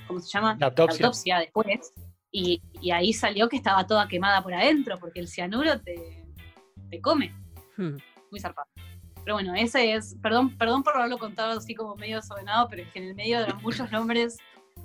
¿cómo 0.06 0.20
se 0.20 0.30
llama? 0.30 0.58
La 0.60 0.68
autopsia. 0.68 1.06
autopsia 1.06 1.40
después. 1.40 1.94
Y, 2.30 2.62
y 2.82 2.92
ahí 2.92 3.14
salió 3.14 3.48
que 3.48 3.56
estaba 3.56 3.88
toda 3.88 4.10
quemada 4.10 4.44
por 4.44 4.54
adentro, 4.54 5.00
porque 5.00 5.22
el 5.22 5.30
cianuro 5.30 5.80
te, 5.80 6.26
te 6.90 7.00
come. 7.00 7.34
Hmm. 7.78 7.96
Muy 8.30 8.42
zarpado. 8.42 8.68
Pero 9.24 9.36
bueno, 9.36 9.56
ese 9.56 9.94
es, 9.94 10.18
perdón, 10.22 10.58
perdón 10.58 10.84
por 10.84 10.98
haberlo 10.98 11.18
contado 11.18 11.58
así 11.58 11.74
como 11.74 11.96
medio 11.96 12.18
desordenado, 12.18 12.68
pero 12.70 12.84
es 12.84 12.90
que 12.90 13.00
en 13.00 13.06
el 13.06 13.16
medio 13.16 13.40
eran 13.40 13.62
muchos 13.62 13.90
nombres 13.92 14.38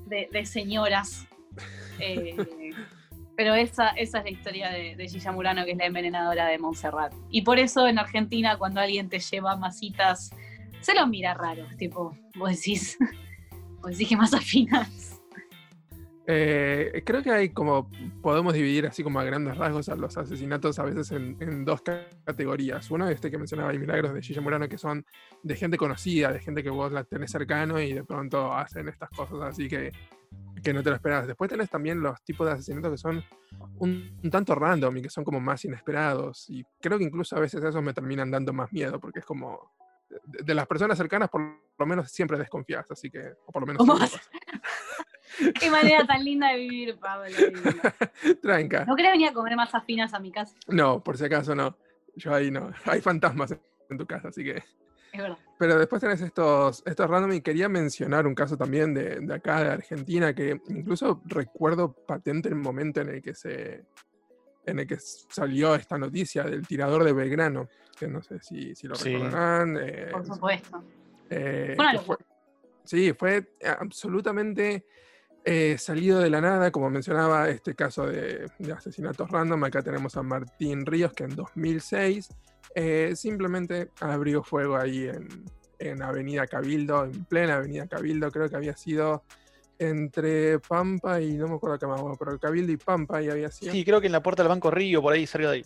de, 0.06 0.28
de 0.30 0.46
señoras. 0.46 1.26
Eh, 1.98 2.36
pero 3.40 3.54
esa, 3.54 3.88
esa 3.92 4.18
es 4.18 4.24
la 4.24 4.30
historia 4.30 4.68
de, 4.68 4.96
de 4.96 5.32
Murano, 5.32 5.64
que 5.64 5.70
es 5.70 5.78
la 5.78 5.86
envenenadora 5.86 6.46
de 6.46 6.58
Montserrat. 6.58 7.14
Y 7.30 7.40
por 7.40 7.58
eso 7.58 7.88
en 7.88 7.98
Argentina, 7.98 8.58
cuando 8.58 8.80
alguien 8.82 9.08
te 9.08 9.18
lleva 9.18 9.56
masitas, 9.56 10.28
se 10.82 10.94
lo 10.94 11.06
mira 11.06 11.32
raro. 11.32 11.64
Tipo, 11.78 12.14
vos 12.36 12.50
decís, 12.50 12.98
vos 13.80 13.96
que 13.96 14.14
más 14.14 14.34
afinas. 14.34 15.22
Eh, 16.26 17.02
creo 17.06 17.22
que 17.22 17.30
hay 17.30 17.48
como, 17.48 17.90
podemos 18.20 18.52
dividir 18.52 18.86
así 18.86 19.02
como 19.02 19.18
a 19.20 19.24
grandes 19.24 19.56
rasgos 19.56 19.88
a 19.88 19.96
los 19.96 20.18
asesinatos 20.18 20.78
a 20.78 20.82
veces 20.82 21.10
en, 21.12 21.64
dos 21.64 21.80
ca- 21.80 22.08
categorías. 22.26 22.90
Uno 22.90 23.08
es 23.08 23.14
este 23.14 23.30
que 23.30 23.38
mencionaba, 23.38 23.70
hay 23.70 23.78
milagros 23.78 24.12
de 24.12 24.20
Gilla 24.20 24.42
Murano, 24.42 24.68
que 24.68 24.76
son 24.76 25.06
de 25.42 25.56
gente 25.56 25.78
conocida, 25.78 26.30
de 26.30 26.40
gente 26.40 26.62
que 26.62 26.68
vos 26.68 26.92
la 26.92 27.04
tenés 27.04 27.30
cercano 27.30 27.80
y 27.80 27.94
de 27.94 28.04
pronto 28.04 28.52
hacen 28.52 28.86
estas 28.88 29.08
cosas 29.08 29.40
así 29.40 29.66
que, 29.66 29.92
que 30.62 30.72
no 30.72 30.82
te 30.82 30.90
lo 30.90 30.96
esperas. 30.96 31.26
Después 31.26 31.50
tenés 31.50 31.70
también 31.70 32.00
los 32.00 32.22
tipos 32.22 32.46
de 32.46 32.52
asesinatos 32.54 32.92
que 32.92 32.98
son 32.98 33.24
un, 33.78 34.18
un 34.22 34.30
tanto 34.30 34.54
random 34.54 34.96
y 34.98 35.02
que 35.02 35.10
son 35.10 35.24
como 35.24 35.40
más 35.40 35.64
inesperados. 35.64 36.48
Y 36.48 36.64
creo 36.80 36.98
que 36.98 37.04
incluso 37.04 37.36
a 37.36 37.40
veces 37.40 37.62
esos 37.62 37.82
me 37.82 37.94
terminan 37.94 38.30
dando 38.30 38.52
más 38.52 38.72
miedo, 38.72 39.00
porque 39.00 39.20
es 39.20 39.24
como... 39.24 39.72
De, 40.26 40.42
de 40.42 40.54
las 40.54 40.66
personas 40.66 40.98
cercanas, 40.98 41.28
por 41.28 41.40
lo 41.78 41.86
menos 41.86 42.10
siempre 42.10 42.36
desconfías, 42.36 42.84
así 42.90 43.08
que, 43.10 43.32
o 43.46 43.52
por 43.52 43.62
lo 43.62 43.66
menos. 43.66 43.86
Qué 45.60 45.70
manera 45.70 46.06
tan 46.06 46.24
linda 46.24 46.48
de 46.48 46.58
vivir, 46.58 46.98
Pablo. 46.98 47.30
Tranca. 48.42 48.84
¿No 48.84 48.96
querés 48.96 49.12
venir 49.12 49.28
a 49.28 49.32
comer 49.32 49.56
más 49.56 49.74
afinas 49.74 50.12
a 50.14 50.18
mi 50.18 50.32
casa? 50.32 50.54
No, 50.66 51.02
por 51.02 51.16
si 51.16 51.24
acaso 51.24 51.54
no. 51.54 51.76
Yo 52.16 52.34
ahí 52.34 52.50
no. 52.50 52.72
Hay 52.84 53.00
fantasmas 53.00 53.56
en 53.88 53.98
tu 53.98 54.06
casa, 54.06 54.28
así 54.28 54.44
que. 54.44 54.56
Es 55.12 55.20
verdad. 55.20 55.38
Pero 55.60 55.78
después 55.78 56.00
tenés 56.00 56.22
estos, 56.22 56.82
estos 56.86 57.10
random 57.10 57.34
y 57.34 57.42
quería 57.42 57.68
mencionar 57.68 58.26
un 58.26 58.34
caso 58.34 58.56
también 58.56 58.94
de, 58.94 59.20
de 59.20 59.34
acá, 59.34 59.62
de 59.62 59.68
Argentina, 59.72 60.34
que 60.34 60.58
incluso 60.68 61.20
recuerdo 61.26 61.92
patente 61.92 62.48
el 62.48 62.54
momento 62.54 63.02
en 63.02 63.10
el 63.10 63.20
que 63.22 63.34
se 63.34 63.84
en 64.64 64.78
el 64.78 64.86
que 64.86 64.96
salió 64.98 65.74
esta 65.74 65.98
noticia 65.98 66.44
del 66.44 66.66
tirador 66.66 67.04
de 67.04 67.12
Belgrano, 67.12 67.68
que 67.98 68.08
no 68.08 68.22
sé 68.22 68.40
si, 68.40 68.74
si 68.74 68.86
lo 68.88 68.94
Sí. 68.94 69.12
recordarán. 69.12 69.76
eh, 69.82 70.08
Por 70.12 70.24
supuesto. 70.24 70.82
eh, 71.28 71.74
Fue 71.76 71.84
una 71.84 71.90
que 71.90 71.96
locura. 71.98 72.18
Sí, 72.84 73.12
fue 73.12 73.52
absolutamente 73.78 74.86
eh, 75.44 75.76
salido 75.78 76.18
de 76.18 76.30
la 76.30 76.40
nada, 76.40 76.70
como 76.70 76.90
mencionaba 76.90 77.48
este 77.48 77.74
caso 77.74 78.06
de, 78.06 78.46
de 78.58 78.72
asesinatos 78.72 79.30
random. 79.30 79.64
Acá 79.64 79.82
tenemos 79.82 80.16
a 80.16 80.22
Martín 80.22 80.84
Ríos, 80.84 81.12
que 81.12 81.24
en 81.24 81.36
2006 81.36 82.28
eh, 82.74 83.12
simplemente 83.16 83.90
abrió 84.00 84.42
fuego 84.42 84.76
ahí 84.76 85.08
en, 85.08 85.28
en 85.78 86.02
Avenida 86.02 86.46
Cabildo, 86.46 87.04
en 87.04 87.24
plena 87.24 87.56
Avenida 87.56 87.86
Cabildo, 87.86 88.30
creo 88.30 88.48
que 88.48 88.56
había 88.56 88.76
sido 88.76 89.24
entre 89.78 90.58
Pampa 90.58 91.20
y 91.20 91.32
no 91.32 91.48
me 91.48 91.54
acuerdo 91.54 91.78
qué 91.78 91.86
más, 91.86 92.02
pero 92.18 92.38
Cabildo 92.38 92.70
y 92.70 92.76
Pampa 92.76 93.22
y 93.22 93.30
había 93.30 93.50
sido. 93.50 93.72
Sí, 93.72 93.84
creo 93.84 94.00
que 94.00 94.06
en 94.06 94.12
la 94.12 94.22
puerta 94.22 94.42
del 94.42 94.50
Banco 94.50 94.70
Río, 94.70 95.00
por 95.00 95.14
ahí, 95.14 95.26
cerca 95.26 95.48
de 95.50 95.56
ahí. 95.56 95.64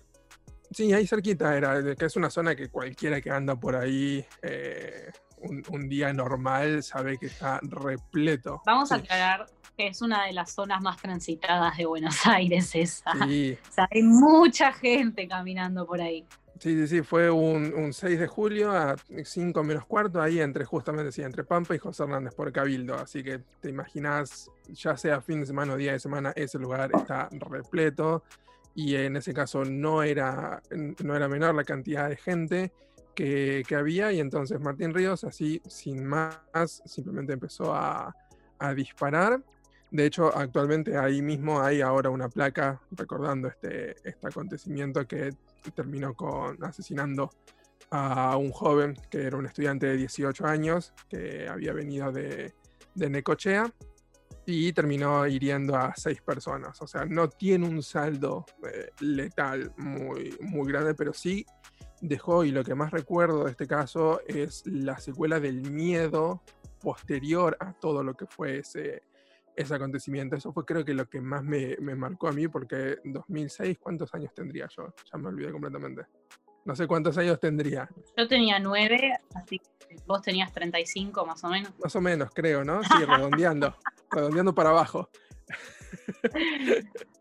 Sí, 0.70 0.92
ahí 0.92 1.06
cerquita 1.06 1.56
era, 1.56 1.94
que 1.94 2.04
es 2.04 2.16
una 2.16 2.30
zona 2.30 2.54
que 2.56 2.68
cualquiera 2.68 3.20
que 3.20 3.30
anda 3.30 3.54
por 3.54 3.76
ahí 3.76 4.24
eh, 4.42 5.10
un, 5.44 5.62
un 5.70 5.88
día 5.88 6.12
normal 6.12 6.82
sabe 6.82 7.18
que 7.18 7.26
está 7.26 7.60
repleto. 7.62 8.62
Vamos 8.66 8.92
a 8.92 8.96
aclarar 8.96 9.46
que 9.76 9.88
es 9.88 10.02
una 10.02 10.26
de 10.26 10.32
las 10.32 10.52
zonas 10.52 10.80
más 10.82 10.96
transitadas 10.98 11.76
de 11.76 11.86
Buenos 11.86 12.16
Aires 12.26 12.74
esa. 12.74 13.12
Sí, 13.26 13.58
O 13.68 13.72
sea, 13.72 13.88
hay 13.90 14.02
mucha 14.02 14.72
gente 14.72 15.26
caminando 15.26 15.84
por 15.86 16.00
ahí. 16.00 16.24
sí, 16.60 16.74
sí, 16.74 16.86
sí, 16.86 17.02
fue 17.02 17.30
un, 17.30 17.74
un 17.74 17.92
6 17.92 18.20
de 18.20 18.26
julio 18.28 18.70
a 18.70 18.94
5 19.24 19.64
menos 19.64 19.84
cuarto, 19.86 20.22
ahí 20.22 20.40
entre 20.40 20.64
justamente, 20.64 21.10
sí, 21.10 21.22
entre 21.22 21.42
Pampa 21.44 21.74
y 21.74 21.78
José 21.78 22.04
Hernández 22.04 22.34
por 22.34 22.52
Cabildo. 22.52 22.94
Así 22.94 23.24
que 23.24 23.40
te 23.60 23.68
imaginas, 23.68 24.48
ya 24.68 24.96
sea 24.96 25.20
fin 25.20 25.40
de 25.40 25.46
semana 25.46 25.74
o 25.74 25.76
día 25.76 25.92
de 25.92 25.98
semana, 25.98 26.32
ese 26.36 26.58
lugar 26.58 26.90
está 26.94 27.28
repleto. 27.32 28.22
Y 28.76 28.96
en 28.96 29.16
ese 29.16 29.32
caso 29.32 29.64
no 29.64 30.02
era, 30.02 30.60
no 31.02 31.14
era 31.14 31.28
menor 31.28 31.54
la 31.54 31.62
cantidad 31.64 32.08
de 32.08 32.16
gente 32.16 32.72
que, 33.14 33.64
había. 33.76 34.12
Y 34.12 34.20
entonces 34.20 34.60
Martín 34.60 34.92
Ríos, 34.92 35.24
así 35.24 35.60
sin 35.66 36.04
más, 36.04 36.82
simplemente 36.84 37.32
empezó 37.32 37.74
a, 37.74 38.14
a 38.58 38.74
disparar. 38.74 39.42
De 39.90 40.06
hecho, 40.06 40.36
actualmente 40.36 40.96
ahí 40.96 41.22
mismo 41.22 41.60
hay 41.60 41.80
ahora 41.80 42.10
una 42.10 42.28
placa 42.28 42.80
recordando 42.90 43.48
este, 43.48 43.92
este 44.08 44.26
acontecimiento 44.26 45.06
que 45.06 45.32
terminó 45.74 46.14
con 46.14 46.62
asesinando 46.64 47.30
a 47.90 48.36
un 48.36 48.50
joven 48.50 48.96
que 49.08 49.22
era 49.22 49.36
un 49.36 49.46
estudiante 49.46 49.86
de 49.86 49.96
18 49.96 50.46
años 50.46 50.92
que 51.08 51.48
había 51.48 51.72
venido 51.72 52.10
de, 52.10 52.52
de 52.94 53.10
Necochea 53.10 53.72
y 54.46 54.72
terminó 54.72 55.26
hiriendo 55.26 55.76
a 55.76 55.94
seis 55.96 56.20
personas. 56.20 56.80
O 56.82 56.86
sea, 56.86 57.04
no 57.04 57.28
tiene 57.28 57.66
un 57.66 57.82
saldo 57.82 58.44
eh, 58.70 58.90
letal 59.00 59.72
muy, 59.76 60.36
muy 60.40 60.70
grande, 60.70 60.94
pero 60.94 61.12
sí 61.12 61.46
dejó, 62.08 62.44
y 62.44 62.50
lo 62.50 62.64
que 62.64 62.74
más 62.74 62.90
recuerdo 62.90 63.44
de 63.44 63.50
este 63.50 63.66
caso 63.66 64.20
es 64.26 64.66
la 64.66 64.98
secuela 64.98 65.40
del 65.40 65.70
miedo 65.70 66.42
posterior 66.80 67.56
a 67.60 67.72
todo 67.72 68.02
lo 68.02 68.14
que 68.14 68.26
fue 68.26 68.58
ese, 68.58 69.02
ese 69.56 69.74
acontecimiento. 69.74 70.36
Eso 70.36 70.52
fue 70.52 70.64
creo 70.64 70.84
que 70.84 70.94
lo 70.94 71.08
que 71.08 71.20
más 71.20 71.42
me, 71.42 71.76
me 71.80 71.94
marcó 71.94 72.28
a 72.28 72.32
mí, 72.32 72.46
porque 72.48 72.98
en 73.04 73.12
2006, 73.12 73.78
¿cuántos 73.78 74.14
años 74.14 74.32
tendría 74.34 74.68
yo? 74.76 74.92
Ya 75.12 75.18
me 75.18 75.28
olvidé 75.28 75.50
completamente. 75.50 76.02
No 76.64 76.74
sé 76.74 76.86
cuántos 76.86 77.18
años 77.18 77.38
tendría. 77.40 77.88
Yo 78.16 78.26
tenía 78.26 78.58
nueve, 78.58 79.18
así 79.34 79.58
que 79.58 79.96
vos 80.06 80.22
tenías 80.22 80.52
35 80.52 81.26
más 81.26 81.44
o 81.44 81.48
menos. 81.48 81.72
Más 81.82 81.94
o 81.96 82.00
menos, 82.00 82.30
creo, 82.34 82.64
¿no? 82.64 82.82
Sí, 82.82 83.04
redondeando. 83.06 83.74
redondeando 84.10 84.54
para 84.54 84.70
abajo. 84.70 85.10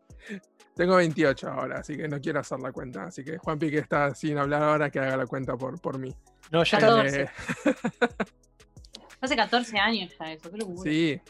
Tengo 0.75 0.95
28 0.95 1.49
ahora, 1.49 1.79
así 1.79 1.95
que 1.95 2.07
no 2.07 2.19
quiero 2.19 2.39
hacer 2.39 2.59
la 2.59 2.71
cuenta. 2.71 3.03
Así 3.05 3.23
que 3.23 3.37
Juan 3.37 3.59
Pique 3.59 3.77
está 3.77 4.13
sin 4.15 4.37
hablar 4.37 4.63
ahora, 4.63 4.89
que 4.89 4.99
haga 4.99 5.17
la 5.17 5.27
cuenta 5.27 5.55
por, 5.55 5.79
por 5.79 5.99
mí. 5.99 6.13
No, 6.51 6.63
ya 6.63 6.79
Catorce. 6.79 7.29
no. 7.65 7.71
Eh, 7.71 7.75
Hace 9.21 9.35
14 9.35 9.77
años 9.79 10.13
ya 10.19 10.33
eso, 10.33 10.51
qué 10.51 10.57
locura. 10.57 10.81
sí. 10.91 11.21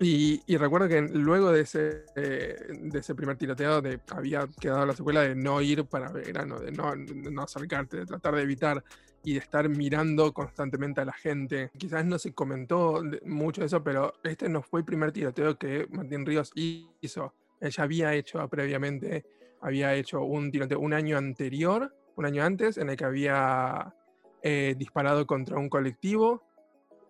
Y, 0.00 0.42
y 0.46 0.56
recuerdo 0.56 0.88
que 0.88 1.00
luego 1.02 1.52
de 1.52 1.60
ese, 1.60 2.04
eh, 2.16 2.56
de 2.68 2.98
ese 2.98 3.14
primer 3.14 3.36
tiroteo 3.36 3.80
de, 3.80 4.00
había 4.10 4.48
quedado 4.60 4.84
la 4.84 4.92
secuela 4.92 5.20
de 5.20 5.36
no 5.36 5.60
ir 5.62 5.84
para 5.84 6.10
Belgrano, 6.10 6.58
de 6.58 6.72
no, 6.72 6.90
de 6.96 7.30
no 7.30 7.42
acercarte, 7.42 7.98
de 7.98 8.04
tratar 8.06 8.34
de 8.34 8.42
evitar 8.42 8.82
y 9.22 9.34
de 9.34 9.38
estar 9.38 9.68
mirando 9.68 10.32
constantemente 10.34 11.00
a 11.00 11.04
la 11.04 11.12
gente. 11.12 11.70
Quizás 11.78 12.04
no 12.04 12.18
se 12.18 12.34
comentó 12.34 13.02
mucho 13.24 13.64
eso, 13.64 13.84
pero 13.84 14.14
este 14.24 14.48
no 14.48 14.62
fue 14.62 14.80
el 14.80 14.84
primer 14.84 15.12
tiroteo 15.12 15.56
que 15.56 15.86
Martín 15.90 16.26
Ríos 16.26 16.50
hizo. 16.54 17.32
Él 17.64 17.70
ya 17.72 17.82
había 17.82 18.14
hecho 18.14 18.46
previamente, 18.48 19.24
había 19.60 19.94
hecho 19.94 20.22
un 20.22 20.50
tiroteo 20.50 20.78
un 20.78 20.92
año 20.92 21.16
anterior, 21.16 21.94
un 22.16 22.26
año 22.26 22.44
antes, 22.44 22.76
en 22.78 22.90
el 22.90 22.96
que 22.96 23.04
había 23.04 23.94
eh, 24.42 24.74
disparado 24.76 25.26
contra 25.26 25.58
un 25.58 25.68
colectivo 25.68 26.42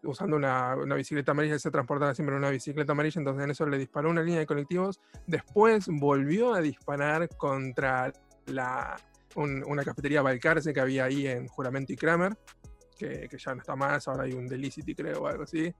usando 0.05 0.37
una, 0.37 0.77
una 0.77 0.95
bicicleta 0.97 1.33
amarilla, 1.33 1.59
se 1.59 1.71
transportaba 1.71 2.15
siempre 2.15 2.35
en 2.35 2.41
una 2.41 2.51
bicicleta 2.51 2.93
amarilla, 2.93 3.19
entonces 3.21 3.43
en 3.45 3.51
eso 3.51 3.67
le 3.67 3.79
disparó 3.79 4.11
una 4.11 4.23
línea 4.23 4.41
de 4.41 4.47
colectivos. 4.47 5.01
Después 5.27 5.87
volvió 5.89 6.53
a 6.55 6.61
disparar 6.61 7.29
contra 7.37 8.13
la, 8.47 8.97
un- 9.35 9.65
una 9.67 9.83
cafetería 9.83 10.21
Balcarce 10.23 10.73
que 10.75 10.81
había 10.81 11.05
ahí 11.05 11.27
en 11.27 11.49
Juramento 11.49 11.93
y 11.93 11.97
Kramer, 11.97 12.37
que, 12.99 13.29
ya 13.37 13.55
no 13.55 13.63
está 13.63 13.75
más, 13.77 14.07
ahora 14.07 14.25
hay 14.25 14.33
un 14.35 14.47
Delicity 14.47 14.95
creo 14.95 15.23
o 15.23 15.27
algo 15.27 15.45
así. 15.45 15.75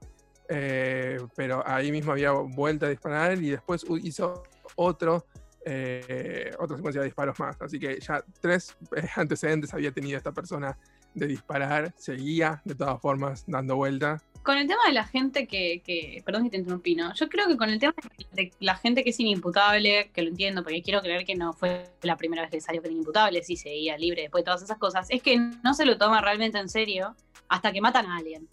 Eh, 0.49 1.17
pero 1.35 1.63
ahí 1.65 1.91
mismo 1.91 2.11
había 2.11 2.31
vuelto 2.31 2.87
a 2.87 2.89
disparar 2.89 3.37
y 3.41 3.51
después 3.51 3.85
hizo 4.03 4.43
otro, 4.75 5.25
eh, 5.65 6.51
otra 6.59 6.77
secuencia 6.77 7.01
de 7.01 7.07
disparos 7.07 7.39
más. 7.39 7.59
Así 7.61 7.79
que 7.79 7.99
ya 7.99 8.23
tres 8.39 8.75
eh, 8.95 9.07
antecedentes 9.15 9.73
había 9.73 9.91
tenido 9.91 10.17
esta 10.17 10.31
persona 10.31 10.77
de 11.13 11.27
disparar, 11.27 11.93
seguía 11.97 12.61
de 12.65 12.75
todas 12.75 12.99
formas 13.01 13.45
dando 13.47 13.75
vuelta. 13.77 14.21
Con 14.43 14.57
el 14.57 14.67
tema 14.67 14.81
de 14.85 14.91
la 14.93 15.05
gente 15.05 15.47
que, 15.47 16.21
perdón 16.23 16.43
que 16.43 16.49
te 16.51 16.57
interrumpí, 16.57 16.93
¿no? 16.93 17.13
Yo 17.15 17.29
creo 17.29 17.47
que 17.47 17.57
con 17.57 17.69
el 17.69 17.79
tema 17.79 17.93
de 18.33 18.51
la 18.59 18.75
gente 18.75 19.03
que 19.03 19.09
es 19.09 19.19
inimputable, 19.19 20.11
que 20.11 20.21
lo 20.21 20.29
entiendo, 20.29 20.61
porque 20.61 20.83
quiero 20.83 21.01
creer 21.01 21.25
que 21.25 21.33
no 21.35 21.53
fue 21.53 21.89
la 22.03 22.15
primera 22.15 22.43
vez 22.43 22.51
que 22.51 22.61
salió 22.61 22.81
que 22.81 22.89
era 22.89 22.93
inimputable, 22.93 23.41
sí 23.43 23.55
seguía 23.55 23.97
libre 23.97 24.23
después 24.23 24.43
de 24.43 24.45
todas 24.45 24.61
esas 24.61 24.77
cosas, 24.77 25.07
es 25.09 25.23
que 25.23 25.37
no 25.39 25.73
se 25.73 25.85
lo 25.85 25.97
toma 25.97 26.21
realmente 26.21 26.59
en 26.59 26.69
serio 26.69 27.15
hasta 27.47 27.71
que 27.71 27.81
matan 27.81 28.05
a 28.05 28.17
alguien. 28.17 28.47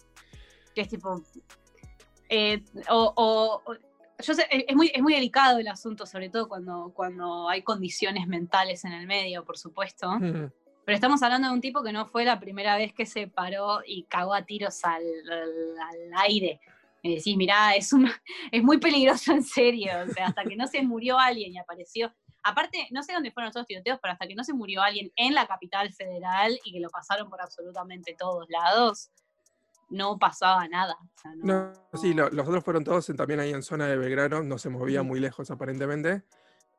Que 0.73 0.81
es 0.81 0.87
tipo. 0.87 1.21
eh, 2.29 2.63
o- 2.89 3.61
yo 4.23 4.33
sé, 4.33 4.47
es 4.49 4.75
muy, 4.75 4.91
es 4.93 5.01
muy 5.01 5.13
delicado 5.13 5.59
el 5.59 5.67
asunto, 5.67 6.05
sobre 6.05 6.29
todo 6.29 6.47
cuando, 6.47 6.91
cuando 6.95 7.47
hay 7.49 7.61
condiciones 7.61 8.27
mentales 8.27 8.83
en 8.85 8.93
el 8.93 9.05
medio, 9.07 9.43
por 9.45 9.57
supuesto. 9.57 10.09
Pero 10.85 10.95
estamos 10.95 11.21
hablando 11.23 11.47
de 11.47 11.53
un 11.53 11.61
tipo 11.61 11.81
que 11.83 11.93
no 11.93 12.05
fue 12.07 12.25
la 12.25 12.39
primera 12.39 12.75
vez 12.75 12.93
que 12.93 13.05
se 13.05 13.27
paró 13.27 13.81
y 13.85 14.03
cagó 14.03 14.33
a 14.33 14.41
tiros 14.43 14.83
al, 14.83 15.01
al- 15.31 15.79
al 15.79 16.21
aire. 16.23 16.59
Y 17.01 17.15
decís, 17.15 17.35
mirá, 17.37 17.75
es, 17.75 17.93
un, 17.93 18.09
es 18.51 18.63
muy 18.63 18.77
peligroso 18.79 19.31
en 19.31 19.43
serio. 19.43 19.91
O 20.09 20.11
sea, 20.13 20.27
hasta 20.27 20.43
que 20.43 20.55
no 20.55 20.67
se 20.67 20.81
murió 20.83 21.17
alguien 21.19 21.53
y 21.53 21.57
apareció. 21.57 22.13
Aparte, 22.43 22.87
no 22.91 23.03
sé 23.03 23.13
dónde 23.13 23.31
fueron 23.31 23.47
los 23.47 23.55
otros 23.55 23.67
tiroteos, 23.67 23.99
pero 24.01 24.11
hasta 24.13 24.27
que 24.27 24.35
no 24.35 24.43
se 24.43 24.53
murió 24.53 24.81
alguien 24.81 25.11
en 25.15 25.33
la 25.33 25.47
capital 25.47 25.93
federal 25.93 26.59
y 26.65 26.73
que 26.73 26.79
lo 26.81 26.89
pasaron 26.89 27.29
por 27.29 27.41
absolutamente 27.41 28.15
todos 28.19 28.45
lados, 28.49 29.09
no 29.93 30.17
pasaba 30.19 30.67
nada. 30.67 30.95
O 31.01 31.19
sea, 31.21 31.35
no- 31.35 31.45
No, 31.71 31.73
sí, 31.99 32.13
lo- 32.13 32.29
los 32.29 32.47
otros 32.47 32.63
fueron 32.63 32.83
todos 32.83 33.09
en- 33.09 33.15
también 33.17 33.39
ahí 33.39 33.51
en 33.51 33.63
zona 33.63 33.87
de 33.87 33.97
Belgrano, 33.97 34.43
no 34.43 34.57
se 34.57 34.69
movía 34.69 35.03
muy 35.03 35.19
lejos 35.19 35.49
aparentemente, 35.51 36.23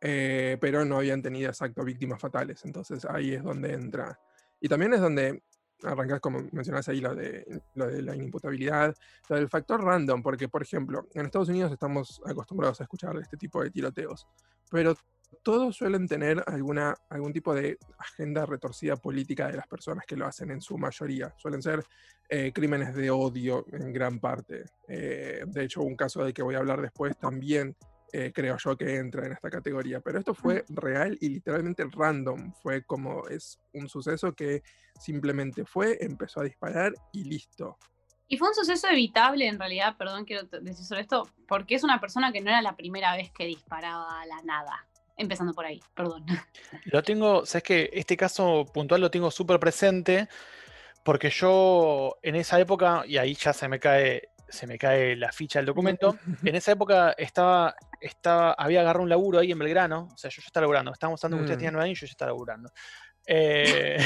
eh, 0.01 0.59
pero 0.61 0.85
no 0.85 0.99
habían 0.99 1.23
tenido 1.23 1.49
exacto 1.49 1.85
víctimas 1.85 2.21
fatales, 2.21 2.65
entonces 2.65 3.05
ahí 3.07 3.35
es 3.35 3.43
donde 3.43 3.73
entra. 3.73 4.19
Y 4.61 4.69
también 4.69 4.93
es 4.95 5.01
donde 5.01 5.43
arrancás, 5.83 6.21
como 6.21 6.41
mencionás 6.53 6.89
ahí, 6.89 7.01
lo 7.01 7.15
de, 7.15 7.63
lo 7.75 7.87
de 7.87 8.01
la 8.03 8.15
inimputabilidad, 8.15 8.95
lo 9.29 9.37
del 9.37 9.49
factor 9.49 9.83
random, 9.83 10.23
porque 10.23 10.49
por 10.49 10.63
ejemplo, 10.63 11.09
en 11.15 11.27
Estados 11.27 11.49
Unidos 11.49 11.73
estamos 11.73 12.21
acostumbrados 12.25 12.81
a 12.81 12.85
escuchar 12.85 13.17
este 13.19 13.37
tipo 13.37 13.63
de 13.63 13.71
tiroteos, 13.71 14.27
pero 14.71 14.95
todos 15.35 15.77
suelen 15.77 16.07
tener 16.09 16.43
alguna, 16.47 16.95
algún 17.11 17.33
tipo 17.33 17.55
de 17.55 17.79
agenda 17.99 18.47
retorcida 18.47 18.97
política 18.97 19.49
de 19.49 19.57
las 19.57 19.67
personas 19.67 20.05
que 20.07 20.17
lo 20.17 20.27
hacen 20.27 20.51
en 20.51 20.61
su 20.61 20.79
mayoría. 20.79 21.35
Suelen 21.37 21.63
ser 21.63 21.85
eh, 22.29 22.53
crímenes 22.53 22.95
de 22.95 23.11
odio 23.11 23.65
en 23.73 23.93
gran 23.93 24.19
parte. 24.19 24.65
Eh, 24.89 25.45
de 25.47 25.65
hecho, 25.65 25.83
un 25.83 25.97
caso 25.97 26.25
del 26.25 26.33
que 26.33 26.43
voy 26.43 26.55
a 26.55 26.59
hablar 26.59 26.81
después 26.81 27.17
también 27.19 27.77
eh, 28.17 28.31
creo 28.33 28.57
yo 28.57 28.77
que 28.77 28.97
entra 28.97 29.27
en 29.27 29.33
esta 29.33 29.51
categoría. 29.51 30.01
Pero 30.01 30.21
esto 30.21 30.35
fue 30.35 30.65
real 30.69 31.19
y 31.21 31.31
literalmente 31.31 31.85
random. 31.91 32.53
Fue 32.63 32.85
como 32.85 33.27
es 33.29 33.59
un 33.73 33.89
suceso 33.89 34.33
que 34.33 34.63
simplemente 35.01 35.65
fue, 35.65 35.99
empezó 36.01 36.41
a 36.41 36.45
disparar 36.45 36.95
y 37.13 37.25
listo. 37.25 37.77
Y 38.29 38.39
fue 38.39 38.49
un 38.49 38.55
suceso 38.55 38.89
evitable, 38.89 39.47
en 39.47 39.59
realidad, 39.59 39.97
perdón, 39.99 40.25
quiero 40.25 40.45
decir 40.45 40.85
sobre 40.85 41.03
esto, 41.03 41.29
porque 41.47 41.75
es 41.75 41.85
una 41.85 42.01
persona 42.01 42.33
que 42.33 42.41
no 42.41 42.51
era 42.51 42.63
la 42.63 42.77
primera 42.77 43.17
vez 43.17 43.31
que 43.33 43.47
disparaba 43.47 44.23
a 44.23 44.27
la 44.27 44.41
nada. 44.43 44.87
Empezando 45.17 45.53
por 45.53 45.65
ahí, 45.65 45.81
perdón. 45.95 46.25
Lo 46.87 47.03
tengo, 47.03 47.47
sabes 47.47 47.63
que 47.63 47.91
este 47.93 48.17
caso 48.17 48.67
puntual 48.73 49.01
lo 49.01 49.11
tengo 49.11 49.31
súper 49.31 49.61
presente 49.61 50.29
porque 51.05 51.31
yo 51.31 52.17
en 52.23 52.35
esa 52.37 52.59
época, 52.59 53.05
y 53.07 53.19
ahí 53.19 53.35
ya 53.35 53.53
se 53.53 53.69
me 53.69 53.79
cae, 53.79 54.31
se 54.49 54.67
me 54.67 54.79
cae 54.79 55.15
la 55.17 55.31
ficha 55.33 55.59
del 55.59 55.67
documento, 55.67 56.19
en 56.43 56.57
esa 56.57 56.73
época 56.73 57.15
estaba, 57.19 57.77
estaba, 58.01 58.53
había 58.55 58.81
agarrado 58.81 59.03
un 59.03 59.11
laburo 59.11 59.39
ahí 59.39 59.53
en 59.53 59.59
Belgrano, 59.59 60.09
o 60.13 60.17
sea, 60.17 60.31
yo 60.31 60.41
ya 60.41 60.47
estaba 60.47 60.63
laburando, 60.63 60.93
estábamos 60.93 61.23
hablando 61.23 61.39
que 61.39 61.43
ustedes 61.45 61.57
Mm. 61.57 61.61
tenían 61.61 61.75
nueve 61.75 61.89
años 61.89 61.99
y 61.99 62.01
yo 62.01 62.07
ya 62.07 62.13
estaba 62.13 62.31
laburando. 62.31 62.73
Eh, 63.27 63.99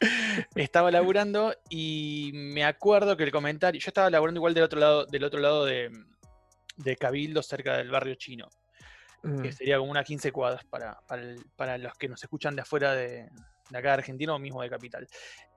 estaba 0.54 0.90
laburando 0.90 1.54
y 1.68 2.30
me 2.34 2.64
acuerdo 2.64 3.16
que 3.16 3.24
el 3.24 3.32
comentario, 3.32 3.80
yo 3.80 3.88
estaba 3.88 4.10
laburando 4.10 4.38
igual 4.38 4.54
del 4.54 4.64
otro 4.64 4.78
lado, 4.78 5.06
del 5.06 5.24
otro 5.24 5.40
lado 5.40 5.64
de, 5.64 5.90
de 6.82 6.96
Cabildo, 6.96 7.42
cerca 7.42 7.76
del 7.76 7.90
barrio 7.90 8.14
chino 8.16 8.48
Mm, 9.22 9.42
que 9.42 9.52
sería 9.52 9.76
como 9.76 9.90
unas 9.90 10.06
15 10.06 10.32
cuadras 10.32 10.64
para, 10.64 10.98
para, 11.06 11.20
el- 11.20 11.44
para 11.54 11.76
los 11.76 11.92
que 11.92 12.08
nos 12.08 12.22
escuchan 12.22 12.56
de 12.56 12.62
afuera 12.62 12.94
de, 12.94 13.28
de 13.68 13.78
acá 13.78 13.88
de 13.88 13.94
Argentina 13.94 14.34
o 14.34 14.38
mismo 14.38 14.62
de 14.62 14.70
Capital. 14.70 15.06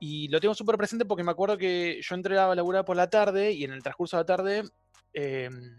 Y 0.01 0.27
lo 0.27 0.41
tengo 0.41 0.53
súper 0.53 0.75
presente 0.75 1.05
porque 1.05 1.23
me 1.23 1.31
acuerdo 1.31 1.57
que 1.57 2.01
yo 2.01 2.13
entré 2.15 2.37
a 2.37 2.53
laburar 2.53 2.83
por 2.83 2.97
la 2.97 3.09
tarde 3.09 3.53
y 3.53 3.63
en 3.63 3.71
el 3.71 3.81
transcurso 3.81 4.17
de 4.17 4.21
la 4.21 4.25
tarde 4.25 4.63
em, 5.13 5.77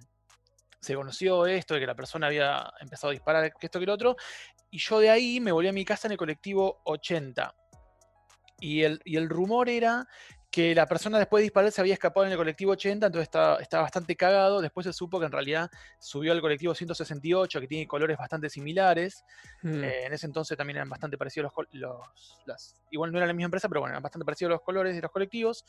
se 0.81 0.95
conoció 0.95 1.45
esto 1.45 1.75
de 1.75 1.81
que 1.81 1.87
la 1.87 1.95
persona 1.95 2.29
había 2.29 2.73
empezado 2.81 3.11
a 3.11 3.13
disparar 3.13 3.53
que 3.53 3.67
esto 3.67 3.79
que 3.79 3.85
lo 3.87 3.93
otro. 3.93 4.17
Y 4.71 4.79
yo 4.79 4.99
de 4.99 5.11
ahí 5.11 5.39
me 5.41 5.53
volví 5.53 5.69
a 5.69 5.73
mi 5.75 5.85
casa 5.85 6.09
en 6.09 6.13
el 6.13 6.19
colectivo 6.19 6.81
80. 6.87 7.55
Y 8.61 8.83
el, 8.83 8.99
y 9.05 9.17
el 9.19 9.29
rumor 9.29 9.69
era 9.69 10.07
que 10.55 10.73
la 10.73 10.87
persona 10.87 11.19
después 11.19 11.41
de 11.41 11.47
disparar 11.47 11.73
se 11.73 11.81
había 11.81 11.95
escapado 11.95 12.25
en 12.27 12.31
el 12.31 12.39
colectivo 12.39 12.71
80, 12.71 13.07
entonces 13.07 13.25
estaba, 13.25 13.61
estaba, 13.61 13.83
bastante 13.83 14.15
cagado. 14.15 14.61
Después 14.61 14.87
se 14.87 14.93
supo 14.93 15.19
que 15.19 15.27
en 15.27 15.33
realidad 15.33 15.69
subió 15.99 16.31
al 16.31 16.41
colectivo 16.41 16.77
168, 16.77 17.61
que 17.61 17.67
tiene 17.67 17.89
colores 17.89 18.17
bastante 18.17 18.49
similares. 18.49 19.25
Mm. 19.63 19.83
Eh, 19.83 20.07
en 20.07 20.13
ese 20.13 20.27
entonces 20.27 20.57
también 20.57 20.77
eran 20.77 20.89
bastante 20.89 21.19
parecidos 21.19 21.51
los, 21.73 21.99
los 22.47 22.75
igual 22.93 23.11
no 23.11 23.19
era 23.19 23.27
la 23.27 23.33
misma 23.33 23.47
empresa, 23.47 23.69
pero 23.69 23.81
bueno, 23.81 23.95
eran 23.95 24.03
bastante 24.05 24.25
parecidos 24.25 24.53
los 24.53 24.61
colores 24.61 24.95
de 24.95 25.03
los 25.03 25.11
colectivos. 25.11 25.65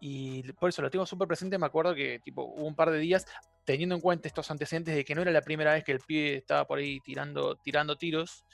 Y 0.00 0.50
por 0.54 0.70
eso 0.70 0.80
lo 0.80 0.88
tengo 0.88 1.04
súper 1.04 1.28
presente. 1.28 1.58
Me 1.58 1.66
acuerdo 1.66 1.94
que 1.94 2.18
tipo, 2.24 2.44
hubo 2.44 2.66
un 2.66 2.74
par 2.74 2.90
de 2.92 3.00
días, 3.00 3.26
teniendo 3.66 3.94
en 3.94 4.00
cuenta 4.00 4.26
estos 4.26 4.50
antecedentes 4.50 4.94
de 4.94 5.04
que 5.04 5.14
no 5.14 5.20
era 5.20 5.32
la 5.32 5.42
primera 5.42 5.74
vez 5.74 5.84
que 5.84 5.92
el 5.92 6.00
pie 6.00 6.36
estaba 6.36 6.66
por 6.66 6.78
ahí 6.78 6.98
tirando, 7.00 7.56
tirando 7.56 7.98
tiros, 7.98 8.46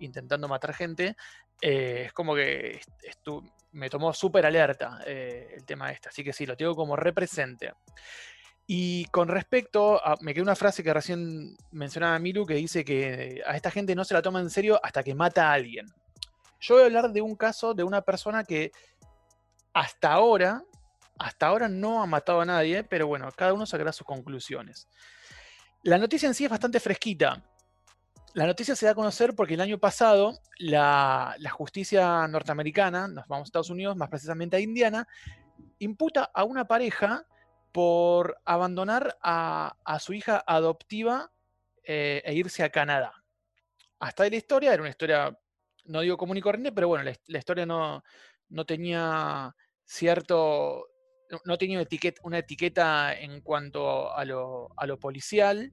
intentando 0.00 0.48
matar 0.48 0.74
gente, 0.74 1.16
eh, 1.60 2.04
es 2.06 2.12
como 2.12 2.34
que 2.34 2.80
me 3.72 3.90
tomó 3.90 4.12
súper 4.12 4.46
alerta 4.46 5.00
eh, 5.06 5.54
el 5.56 5.64
tema 5.64 5.90
este, 5.90 6.08
así 6.08 6.22
que 6.22 6.32
sí, 6.32 6.46
lo 6.46 6.56
tengo 6.56 6.74
como 6.74 6.96
represente. 6.96 7.72
Y 8.66 9.04
con 9.06 9.28
respecto 9.28 10.00
me 10.22 10.34
quedó 10.34 10.42
una 10.42 10.56
frase 10.56 10.82
que 10.82 10.92
recién 10.92 11.56
mencionaba 11.70 12.18
Miru 12.18 12.44
que 12.44 12.54
dice 12.54 12.84
que 12.84 13.40
a 13.46 13.54
esta 13.54 13.70
gente 13.70 13.94
no 13.94 14.04
se 14.04 14.14
la 14.14 14.22
toma 14.22 14.40
en 14.40 14.50
serio 14.50 14.80
hasta 14.82 15.04
que 15.04 15.14
mata 15.14 15.50
a 15.50 15.52
alguien. 15.52 15.86
Yo 16.58 16.74
voy 16.74 16.82
a 16.82 16.86
hablar 16.86 17.12
de 17.12 17.20
un 17.20 17.36
caso 17.36 17.74
de 17.74 17.84
una 17.84 18.02
persona 18.02 18.42
que 18.42 18.72
hasta 19.72 20.12
ahora, 20.12 20.64
hasta 21.18 21.46
ahora 21.46 21.68
no 21.68 22.02
ha 22.02 22.06
matado 22.06 22.40
a 22.40 22.44
nadie, 22.44 22.82
pero 22.82 23.06
bueno, 23.06 23.28
cada 23.36 23.52
uno 23.52 23.66
sacará 23.66 23.92
sus 23.92 24.06
conclusiones. 24.06 24.88
La 25.82 25.98
noticia 25.98 26.26
en 26.26 26.34
sí 26.34 26.44
es 26.44 26.50
bastante 26.50 26.80
fresquita. 26.80 27.44
La 28.36 28.46
noticia 28.46 28.76
se 28.76 28.84
da 28.84 28.92
a 28.92 28.94
conocer 28.94 29.34
porque 29.34 29.54
el 29.54 29.62
año 29.62 29.78
pasado 29.78 30.38
la, 30.58 31.34
justicia 31.52 32.28
norteamericana, 32.28 33.08
nos 33.08 33.26
vamos 33.28 33.46
a 33.46 33.48
Estados 33.48 33.70
Unidos, 33.70 33.96
más 33.96 34.10
precisamente 34.10 34.58
a 34.58 34.60
Indiana, 34.60 35.08
imputa 35.78 36.30
a 36.34 36.44
una 36.44 36.66
pareja 36.66 37.24
por 37.72 38.36
abandonar 38.44 39.16
a, 39.22 39.74
su 40.00 40.12
hija 40.12 40.44
adoptiva 40.46 41.32
eh, 41.82 42.20
e 42.26 42.34
irse 42.34 42.62
a 42.62 42.68
Canadá. 42.68 43.24
Hasta 44.00 44.24
ahí 44.24 44.30
la 44.30 44.36
historia, 44.36 44.74
era 44.74 44.82
una 44.82 44.90
historia, 44.90 45.34
no 45.86 46.02
digo 46.02 46.18
común 46.18 46.36
y 46.36 46.42
corriente, 46.42 46.72
pero 46.72 46.88
bueno, 46.88 47.04
la, 47.04 47.38
historia 47.38 47.64
no, 47.64 48.04
no, 48.50 48.66
tenía 48.66 49.56
cierto, 49.86 50.88
no 51.46 51.56
tenía 51.56 51.82
una 52.22 52.38
etiqueta, 52.38 53.18
en 53.18 53.40
cuanto 53.40 54.14
a 54.14 54.26
lo 54.26 55.00
policial. 55.00 55.72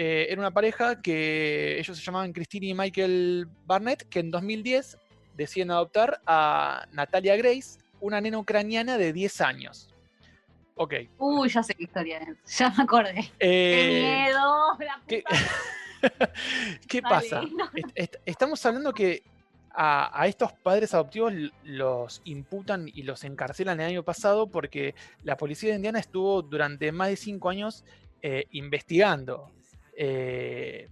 Eh, 0.00 0.28
era 0.30 0.40
una 0.40 0.52
pareja 0.52 1.02
que 1.02 1.76
ellos 1.76 1.98
se 1.98 2.04
llamaban 2.04 2.32
Christine 2.32 2.68
y 2.68 2.74
Michael 2.74 3.48
Barnett, 3.66 4.08
que 4.08 4.20
en 4.20 4.30
2010 4.30 4.96
deciden 5.36 5.72
adoptar 5.72 6.20
a 6.24 6.86
Natalia 6.92 7.36
Grace, 7.36 7.80
una 8.00 8.20
nena 8.20 8.38
ucraniana 8.38 8.96
de 8.96 9.12
10 9.12 9.40
años. 9.40 9.92
Ok. 10.76 10.94
Uy, 11.18 11.48
ya 11.48 11.64
sé 11.64 11.74
qué 11.74 11.82
historia 11.82 12.18
es. 12.18 12.58
Ya 12.58 12.70
me 12.70 12.84
acordé. 12.84 13.28
¡Qué 13.40 14.28
eh, 14.28 14.28
miedo! 14.28 14.78
¿Qué, 16.86 17.02
pasa? 17.02 17.42
estamos 18.24 18.64
hablando 18.64 18.94
que 18.94 19.24
a, 19.72 20.28
estos 20.28 20.52
padres 20.52 20.94
adoptivos 20.94 21.32
los 21.64 22.22
imputan 22.24 22.86
y 22.86 23.02
los 23.02 23.24
encarcelan 23.24 23.80
el 23.80 23.86
año 23.86 24.04
pasado 24.04 24.46
porque 24.46 24.94
la 25.24 25.36
policía 25.36 25.70
de 25.70 25.76
Indiana 25.76 25.98
estuvo 25.98 26.40
durante 26.40 26.92
más 26.92 27.08
de 27.08 27.16
5 27.16 27.48
años 27.48 27.84
eh, 28.22 28.44
investigando 28.52 29.50
eh, 30.00 30.88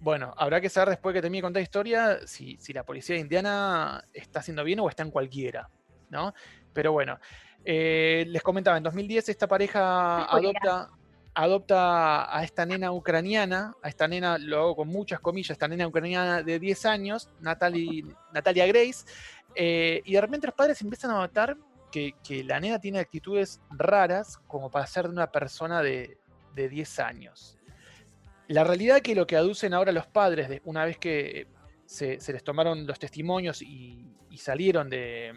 bueno, 0.00 0.34
habrá 0.36 0.60
que 0.60 0.68
saber 0.68 0.88
después 0.88 1.14
que 1.14 1.22
termine 1.22 1.38
de 1.38 1.42
contar 1.42 1.62
historia 1.62 2.26
si, 2.26 2.58
la 2.72 2.84
policía 2.84 3.14
de 3.14 3.20
Indiana 3.20 4.02
está 4.12 4.40
haciendo 4.40 4.64
bien 4.64 4.80
o 4.80 4.88
está 4.88 5.04
en 5.04 5.12
cualquiera, 5.12 5.70
¿no? 6.08 6.34
Pero 6.72 6.90
bueno, 6.90 7.20
eh, 7.64 8.24
les 8.26 8.42
comentaba, 8.42 8.76
en 8.76 8.82
2010 8.82 9.28
esta 9.28 9.46
pareja 9.46 10.24
adopta, 10.24 10.90
adopta 11.32 12.36
a 12.36 12.42
esta 12.42 12.66
nena 12.66 12.90
ucraniana, 12.90 13.72
a 13.82 13.88
esta 13.88 14.08
nena, 14.08 14.36
lo 14.36 14.58
hago 14.58 14.76
con 14.76 14.88
muchas 14.88 15.20
comillas, 15.20 15.50
esta 15.50 15.68
nena 15.68 15.86
ucraniana 15.86 16.42
de 16.42 16.58
10 16.58 16.86
años, 16.86 17.30
Natalia 17.40 18.66
Grace, 18.66 19.04
eh, 19.54 20.02
y 20.04 20.14
de 20.14 20.20
repente 20.20 20.48
los 20.48 20.56
padres 20.56 20.80
empiezan 20.82 21.12
a 21.12 21.18
notar 21.18 21.56
que, 21.92 22.14
la 22.44 22.58
nena 22.58 22.80
tiene 22.80 22.98
actitudes 22.98 23.60
raras 23.70 24.38
como 24.48 24.72
para 24.72 24.88
ser 24.88 25.04
de 25.04 25.10
una 25.10 25.30
persona 25.30 25.82
de, 25.82 26.18
de 26.56 26.68
10 26.68 26.98
años. 26.98 27.59
La 28.50 28.64
realidad 28.64 29.00
que 29.00 29.14
lo 29.14 29.28
que 29.28 29.36
aducen 29.36 29.72
ahora 29.74 29.92
los 29.92 30.08
padres, 30.08 30.60
una 30.64 30.84
vez 30.84 30.98
que 30.98 31.46
se, 31.86 32.18
les 32.32 32.42
tomaron 32.42 32.84
los 32.84 32.98
testimonios 32.98 33.62
y, 33.62 34.04
salieron 34.36 34.90
de, 34.90 35.32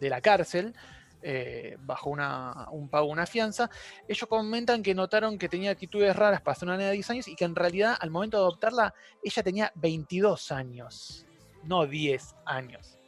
la 0.00 0.20
cárcel, 0.20 0.74
eh, 1.22 1.76
bajo 1.78 2.10
un 2.10 2.88
pago, 2.88 3.06
una 3.06 3.24
fianza, 3.24 3.70
ellos 4.08 4.28
comentan 4.28 4.82
que 4.82 4.96
notaron 4.96 5.38
que 5.38 5.48
tenía 5.48 5.70
actitudes 5.70 6.16
raras 6.16 6.42
para 6.42 6.56
ser 6.56 6.66
una 6.66 6.76
nena 6.76 6.88
de 6.88 6.94
10 6.94 7.10
años 7.10 7.28
y 7.28 7.36
que 7.36 7.44
en 7.44 7.54
realidad 7.54 7.96
al 8.00 8.10
momento 8.10 8.36
de 8.36 8.42
adoptarla 8.42 8.92
ella 9.22 9.42
tenía 9.44 9.72
22 9.76 10.50
años, 10.50 11.24
no 11.62 11.86
10 11.86 12.34
años. 12.46 12.98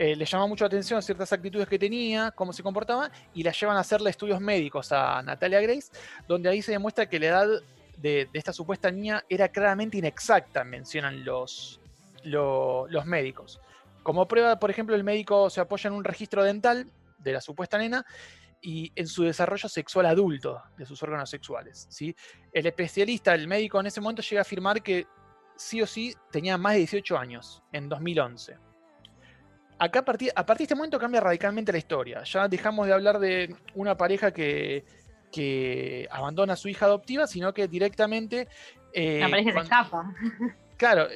Eh, 0.00 0.14
le 0.14 0.24
llama 0.24 0.46
mucho 0.46 0.62
la 0.62 0.68
atención 0.68 1.02
ciertas 1.02 1.32
actitudes 1.32 1.66
que 1.66 1.76
tenía, 1.76 2.30
cómo 2.30 2.52
se 2.52 2.62
comportaba, 2.62 3.10
y 3.34 3.42
la 3.42 3.50
llevan 3.50 3.76
a 3.76 3.80
hacerle 3.80 4.10
estudios 4.10 4.40
médicos 4.40 4.92
a 4.92 5.20
Natalia 5.22 5.60
Grace, 5.60 5.90
donde 6.28 6.48
ahí 6.48 6.62
se 6.62 6.70
demuestra 6.70 7.08
que 7.08 7.18
la 7.18 7.26
edad 7.26 7.48
de, 7.96 8.30
esta 8.32 8.52
supuesta 8.52 8.92
niña 8.92 9.24
era 9.28 9.48
claramente 9.48 9.98
inexacta, 9.98 10.62
mencionan 10.62 11.24
los, 11.24 11.80
los 12.22 13.06
médicos. 13.06 13.60
Como 14.04 14.28
prueba, 14.28 14.60
por 14.60 14.70
ejemplo, 14.70 14.94
el 14.94 15.02
médico 15.02 15.50
se 15.50 15.60
apoya 15.60 15.88
en 15.88 15.94
un 15.94 16.04
registro 16.04 16.44
dental 16.44 16.86
de 17.18 17.32
la 17.32 17.40
supuesta 17.40 17.76
nena 17.76 18.06
y 18.62 18.92
en 18.94 19.08
su 19.08 19.24
desarrollo 19.24 19.68
sexual 19.68 20.06
adulto 20.06 20.62
de 20.76 20.86
sus 20.86 21.02
órganos 21.02 21.28
sexuales. 21.28 21.88
¿sí? 21.90 22.14
El 22.52 22.66
especialista, 22.66 23.34
el 23.34 23.48
médico 23.48 23.80
en 23.80 23.86
ese 23.86 24.00
momento 24.00 24.22
llega 24.22 24.40
a 24.40 24.42
afirmar 24.42 24.80
que 24.80 25.08
sí 25.56 25.82
o 25.82 25.88
sí 25.88 26.14
tenía 26.30 26.56
más 26.56 26.74
de 26.74 26.78
18 26.78 27.18
años, 27.18 27.64
en 27.72 27.88
2011 27.88 28.67
acá 29.78 30.00
a 30.00 30.04
partir, 30.04 30.32
a 30.34 30.44
partir 30.44 30.60
de 30.60 30.64
este 30.64 30.74
momento 30.74 30.98
cambia 30.98 31.20
radicalmente 31.20 31.72
la 31.72 31.78
historia. 31.78 32.22
Ya 32.24 32.48
dejamos 32.48 32.86
de 32.86 32.92
hablar 32.92 33.18
de 33.18 33.54
una 33.74 33.96
pareja 33.96 34.32
que, 34.32 34.84
abandona 36.10 36.54
a 36.54 36.56
su 36.56 36.68
hija 36.68 36.86
adoptiva, 36.86 37.26
sino 37.26 37.52
que 37.52 37.68
directamente... 37.68 38.48
Eh, 38.92 39.20
la 39.20 39.30
pareja 39.30 39.52
se 39.52 39.58
escapa. 39.60 40.14
Claro, 40.78 41.08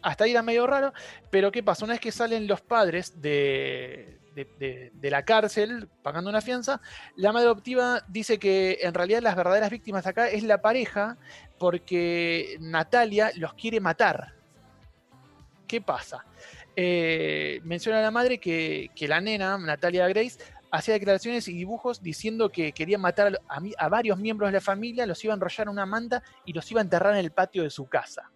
hasta 0.00 0.24
ahí 0.24 0.30
era 0.30 0.42
medio 0.42 0.66
raro, 0.66 0.94
pero 1.30 1.52
¿qué 1.52 1.62
pasa? 1.62 1.84
Una 1.84 1.92
vez 1.92 2.00
que 2.00 2.10
salen 2.10 2.46
los 2.46 2.62
padres 2.62 3.20
de, 3.20 4.18
de, 4.34 5.10
la 5.10 5.26
cárcel 5.26 5.88
pagando 6.02 6.30
una 6.30 6.40
fianza, 6.40 6.80
la 7.16 7.30
madre 7.30 7.46
adoptiva 7.46 8.02
dice 8.08 8.38
que 8.38 8.78
en 8.80 8.94
realidad 8.94 9.20
las 9.20 9.36
verdaderas 9.36 9.68
víctimas 9.68 10.06
acá 10.06 10.28
es 10.28 10.42
la 10.42 10.62
pareja 10.62 11.18
porque 11.58 12.56
Natalia 12.60 13.30
los 13.36 13.52
quiere 13.52 13.78
matar. 13.78 14.32
¿Qué 15.66 15.82
pasa? 15.82 16.24
Eh, 16.76 17.60
menciona 17.62 17.98
a 18.00 18.02
la 18.02 18.10
madre 18.10 18.38
que, 18.38 18.90
la 19.00 19.20
nena, 19.20 19.58
Natalia 19.58 20.08
Grace, 20.08 20.38
hacía 20.70 20.94
declaraciones 20.94 21.46
y 21.46 21.54
dibujos 21.54 22.02
diciendo 22.02 22.50
que 22.50 22.72
quería 22.72 22.98
matar 22.98 23.40
a, 23.78 23.88
varios 23.88 24.18
miembros 24.18 24.48
de 24.48 24.54
la 24.54 24.60
familia, 24.60 25.06
los 25.06 25.22
iba 25.24 25.32
a 25.32 25.36
enrollar 25.36 25.66
en 25.66 25.72
una 25.72 25.86
manta 25.86 26.22
y 26.44 26.52
los 26.52 26.68
iba 26.70 26.80
a 26.80 26.84
enterrar 26.84 27.12
en 27.14 27.20
el 27.20 27.30
patio 27.30 27.62
de 27.62 27.70
su 27.70 27.86
casa. 27.86 28.30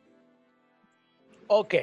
Ok. 1.48 1.74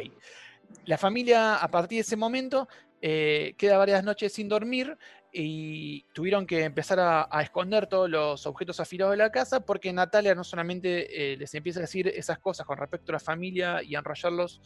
La 0.86 0.98
familia, 0.98 1.58
a 1.58 1.68
partir 1.70 1.98
de 1.98 2.02
ese 2.02 2.16
momento, 2.16 2.68
eh, 3.02 3.54
queda 3.58 3.78
varias 3.78 4.04
noches 4.04 4.32
sin 4.34 4.48
dormir 4.48 4.98
y 5.38 6.04
tuvieron 6.14 6.48
que 6.48 6.64
empezar 6.64 6.98
a, 7.00 7.42
esconder 7.42 7.88
todos 7.88 8.10
los 8.10 8.46
objetos 8.48 8.80
afilados 8.80 9.12
de 9.12 9.18
la 9.18 9.32
casa 9.32 9.60
porque 9.60 9.92
Natalia 9.92 10.34
no 10.34 10.46
solamente 10.46 11.34
eh, 11.34 11.36
les 11.36 11.54
empieza 11.54 11.80
a 11.80 11.82
decir 11.82 12.08
esas 12.08 12.40
cosas 12.40 12.66
con 12.66 12.78
respecto 12.78 13.12
a 13.12 13.14
la 13.14 13.20
familia 13.20 13.84
y 13.84 13.96
a 13.96 14.00
enrollarlos 14.00 14.62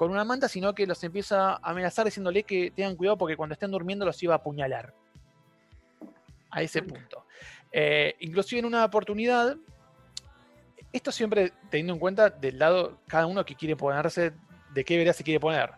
con 0.00 0.10
una 0.10 0.24
manta, 0.24 0.48
sino 0.48 0.74
que 0.74 0.86
los 0.86 1.04
empieza 1.04 1.56
a 1.56 1.60
amenazar 1.62 2.06
diciéndole 2.06 2.44
que 2.44 2.70
tengan 2.70 2.96
cuidado 2.96 3.18
porque 3.18 3.36
cuando 3.36 3.52
estén 3.52 3.70
durmiendo 3.70 4.06
los 4.06 4.22
iba 4.22 4.32
a 4.32 4.38
apuñalar. 4.38 4.94
A 6.48 6.62
ese 6.62 6.80
punto. 6.80 7.26
Eh, 7.70 8.16
inclusive 8.20 8.60
en 8.60 8.64
una 8.64 8.82
oportunidad, 8.82 9.58
esto 10.90 11.12
siempre 11.12 11.52
teniendo 11.68 11.92
en 11.92 11.98
cuenta 11.98 12.30
del 12.30 12.58
lado 12.58 13.00
cada 13.06 13.26
uno 13.26 13.44
que 13.44 13.54
quiere 13.54 13.76
ponerse, 13.76 14.32
de 14.72 14.84
qué 14.86 14.96
vereda 14.96 15.12
se 15.12 15.22
quiere 15.22 15.38
poner. 15.38 15.70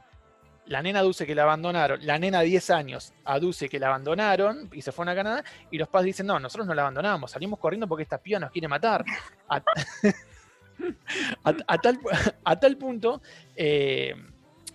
La 0.66 0.82
nena 0.82 1.00
aduce 1.00 1.26
que 1.26 1.34
la 1.34 1.42
abandonaron, 1.42 2.06
la 2.06 2.16
nena 2.16 2.42
de 2.42 2.46
10 2.46 2.70
años 2.70 3.12
aduce 3.24 3.68
que 3.68 3.80
la 3.80 3.88
abandonaron 3.88 4.70
y 4.72 4.82
se 4.82 4.92
fueron 4.92 5.14
a 5.14 5.16
Canadá, 5.16 5.44
y 5.68 5.78
los 5.78 5.88
padres 5.88 6.06
dicen, 6.06 6.26
no, 6.26 6.38
nosotros 6.38 6.68
no 6.68 6.74
la 6.74 6.82
abandonamos, 6.82 7.32
salimos 7.32 7.58
corriendo 7.58 7.88
porque 7.88 8.04
esta 8.04 8.18
piba 8.18 8.38
nos 8.38 8.52
quiere 8.52 8.68
matar. 8.68 9.04
a, 12.44 12.56
tal, 12.58 12.76
punto, 12.76 13.22
eh, 13.56 14.14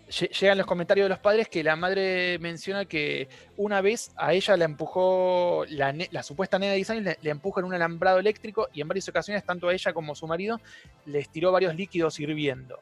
lle- 0.09 0.29
llegan 0.29 0.57
los 0.57 0.67
comentarios 0.67 1.05
de 1.05 1.09
los 1.09 1.19
padres 1.19 1.49
que 1.49 1.63
la 1.63 1.75
madre 1.75 2.39
menciona 2.39 2.85
que 2.85 3.27
una 3.57 3.81
vez 3.81 4.11
a 4.15 4.33
ella 4.33 4.57
la 4.57 4.65
empujó, 4.65 5.65
la, 5.69 6.23
supuesta 6.23 6.59
nena 6.59 6.71
de 6.71 6.77
10 6.77 6.89
años 6.91 7.03
le, 7.03 7.17
le 7.21 7.29
en 7.31 7.63
un 7.63 7.73
alambrado 7.73 8.19
eléctrico 8.19 8.69
y 8.73 8.81
en 8.81 8.87
varias 8.87 9.07
ocasiones, 9.09 9.43
tanto 9.43 9.67
a 9.67 9.73
ella 9.73 9.93
como 9.93 10.13
a 10.13 10.15
su 10.15 10.27
marido, 10.27 10.59
les 11.05 11.29
tiró 11.29 11.51
varios 11.51 11.75
líquidos 11.75 12.19
hirviendo. 12.19 12.79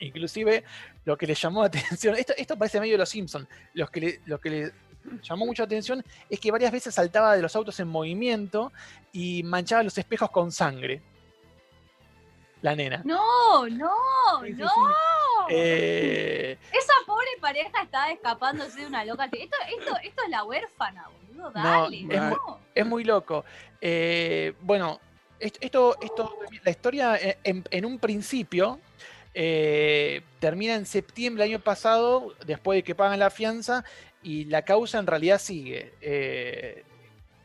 Inclusive, 0.00 0.64
lo 1.04 1.16
que 1.16 1.26
le 1.26 1.34
llamó 1.34 1.60
la 1.60 1.66
atención, 1.68 2.16
esto, 2.16 2.34
esto 2.36 2.56
parece 2.56 2.80
medio 2.80 2.94
de 2.94 2.98
los 2.98 3.08
Simpsons, 3.08 3.48
lo 3.74 3.86
que 3.86 4.00
le, 4.00 4.20
lo 4.26 4.40
que 4.40 4.50
le 4.50 4.72
llamó 5.22 5.46
mucha 5.46 5.64
atención 5.64 6.04
es 6.28 6.38
que 6.40 6.50
varias 6.50 6.72
veces 6.72 6.94
saltaba 6.94 7.34
de 7.34 7.42
los 7.42 7.54
autos 7.56 7.78
en 7.80 7.88
movimiento 7.88 8.72
y 9.12 9.42
manchaba 9.42 9.82
los 9.82 9.96
espejos 9.98 10.30
con 10.30 10.52
sangre. 10.52 11.02
La 12.62 12.74
nena. 12.76 13.02
No, 13.04 13.68
no, 13.68 13.90
Sí, 14.44 14.52
sí, 14.54 14.62
no. 14.62 14.70
Eh, 15.48 16.56
Esa 16.72 16.92
pobre 17.06 17.26
pareja 17.40 17.82
está 17.82 18.10
escapándose 18.12 18.80
de 18.80 18.86
una 18.86 19.04
loca. 19.04 19.24
Esto, 19.24 19.56
esto, 19.78 19.96
esto 20.02 20.22
es 20.22 20.30
la 20.30 20.44
huérfana, 20.44 21.08
boludo. 21.08 21.50
No, 21.50 21.62
Dale, 21.62 22.06
es 22.08 22.20
no. 22.20 22.58
es 22.74 22.86
muy 22.86 23.02
loco. 23.04 23.44
Eh, 23.80 24.54
bueno, 24.60 25.00
est- 25.40 25.58
esto, 25.60 25.96
esto, 26.00 26.38
la 26.64 26.70
historia 26.70 27.16
eh, 27.16 27.38
en, 27.42 27.64
en 27.70 27.84
un 27.84 27.98
principio 27.98 28.78
eh, 29.34 30.22
termina 30.38 30.74
en 30.74 30.86
septiembre 30.86 31.42
del 31.44 31.54
año 31.54 31.60
pasado, 31.64 32.32
después 32.46 32.76
de 32.76 32.82
que 32.84 32.94
pagan 32.94 33.18
la 33.18 33.30
fianza, 33.30 33.84
y 34.22 34.44
la 34.44 34.62
causa 34.62 35.00
en 35.00 35.08
realidad 35.08 35.40
sigue. 35.40 35.92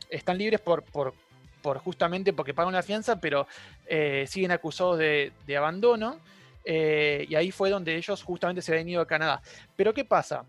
Están 0.08 0.38
libres 0.38 0.60
por, 0.60 0.84
por, 0.84 1.12
por 1.62 1.78
justamente 1.78 2.32
porque 2.32 2.54
pagan 2.54 2.72
la 2.72 2.82
fianza, 2.82 3.20
pero 3.20 3.46
eh, 3.86 4.24
siguen 4.28 4.50
acusados 4.50 4.98
de, 4.98 5.32
abandono. 5.56 6.18
eh, 6.64 7.26
y 7.28 7.34
ahí 7.34 7.50
fue 7.50 7.70
donde 7.70 7.96
ellos 7.96 8.22
justamente 8.22 8.62
se 8.62 8.72
habían 8.72 8.88
ido 8.88 9.00
a 9.00 9.06
Canadá. 9.06 9.40
Pero 9.76 9.94
¿qué 9.94 10.04
pasa? 10.04 10.44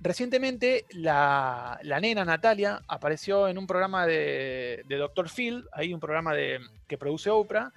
Recientemente 0.00 0.84
la, 0.90 1.78
la 1.82 2.00
nena 2.00 2.24
Natalia 2.24 2.82
apareció 2.86 3.48
en 3.48 3.58
un 3.58 3.66
programa 3.66 4.06
de, 4.06 4.84
de 4.86 4.96
Dr. 4.96 5.28
Phil, 5.28 5.64
ahí 5.72 5.92
un 5.92 6.00
programa 6.00 6.34
de, 6.34 6.60
que 6.86 6.96
produce 6.96 7.30
Oprah. 7.30 7.72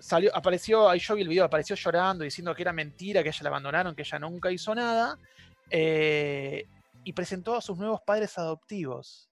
Salió, 0.00 0.34
apareció, 0.34 0.88
ahí 0.88 0.98
yo 1.00 1.14
vi 1.14 1.22
el 1.22 1.28
video, 1.28 1.44
apareció 1.44 1.76
llorando, 1.76 2.24
diciendo 2.24 2.54
que 2.54 2.62
era 2.62 2.72
mentira, 2.72 3.22
que 3.22 3.28
ella 3.28 3.42
la 3.42 3.48
abandonaron, 3.50 3.94
que 3.94 4.02
ella 4.02 4.18
nunca 4.18 4.50
hizo 4.50 4.74
nada. 4.74 5.16
eh, 5.70 6.66
y 7.04 7.12
presentó 7.14 7.54
a 7.56 7.62
sus 7.62 7.78
nuevos 7.78 8.02
padres 8.02 8.36
adoptivos. 8.36 9.27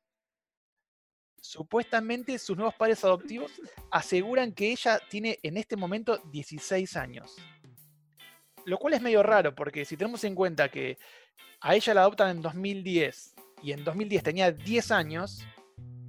Supuestamente 1.50 2.38
sus 2.40 2.56
nuevos 2.56 2.74
padres 2.74 3.04
adoptivos 3.04 3.52
aseguran 3.92 4.52
que 4.52 4.72
ella 4.72 4.98
tiene 5.08 5.38
en 5.44 5.56
este 5.56 5.76
momento 5.76 6.18
16 6.32 6.96
años. 6.96 7.36
Lo 8.64 8.78
cual 8.78 8.94
es 8.94 9.00
medio 9.00 9.22
raro, 9.22 9.54
porque 9.54 9.84
si 9.84 9.96
tenemos 9.96 10.24
en 10.24 10.34
cuenta 10.34 10.68
que 10.68 10.98
a 11.60 11.76
ella 11.76 11.94
la 11.94 12.00
adoptan 12.00 12.30
en 12.36 12.42
2010 12.42 13.34
y 13.62 13.70
en 13.70 13.84
2010 13.84 14.22
tenía 14.24 14.50
10 14.50 14.90
años, 14.90 15.46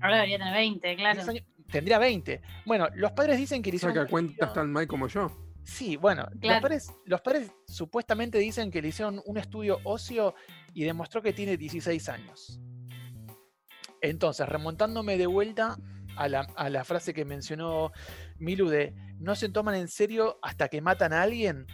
Ahora 0.02 0.16
debería 0.18 0.38
tener 0.40 0.54
20, 0.56 0.96
claro. 0.96 1.16
10 1.18 1.30
años- 1.30 1.44
tendría 1.72 2.00
20. 2.00 2.42
Bueno, 2.66 2.88
los 2.96 3.12
padres 3.12 3.38
dicen 3.38 3.62
que 3.62 3.70
le 3.72 3.78
O 3.78 3.80
sea 3.80 3.90
hicieron 3.92 4.08
que 4.08 4.16
estudio- 4.16 4.54
tan 4.54 4.72
mal 4.72 4.88
como 4.88 5.08
yo. 5.08 5.32
Sí, 5.64 5.98
bueno, 5.98 6.24
los, 6.32 6.40
Claro. 6.40 6.62
padres, 6.62 6.92
los 7.06 7.22
padres 7.22 7.52
supuestamente 7.68 8.40
dicen 8.40 8.72
que 8.72 8.82
le 8.82 8.88
hicieron 8.88 9.22
un 9.26 9.38
estudio 9.38 9.80
óseo 9.84 10.34
y 10.74 10.84
demostró 10.84 11.22
que 11.22 11.34
tiene 11.34 11.58
16 11.58 12.10
años. 12.10 12.60
Entonces, 14.02 14.48
remontándome 14.48 15.18
de 15.18 15.28
vuelta 15.28 15.78
a 16.16 16.28
la, 16.28 16.42
a 16.56 16.70
la 16.70 16.84
frase 16.84 17.14
que 17.14 17.26
mencionó 17.26 17.92
Milu 18.40 18.70
de 18.70 18.94
no 19.20 19.36
se 19.36 19.50
toman 19.50 19.76
en 19.76 19.88
serio 19.88 20.40
hasta 20.42 20.68
que 20.68 20.82
matan 20.82 21.14
a 21.14 21.22
alguien. 21.24 21.66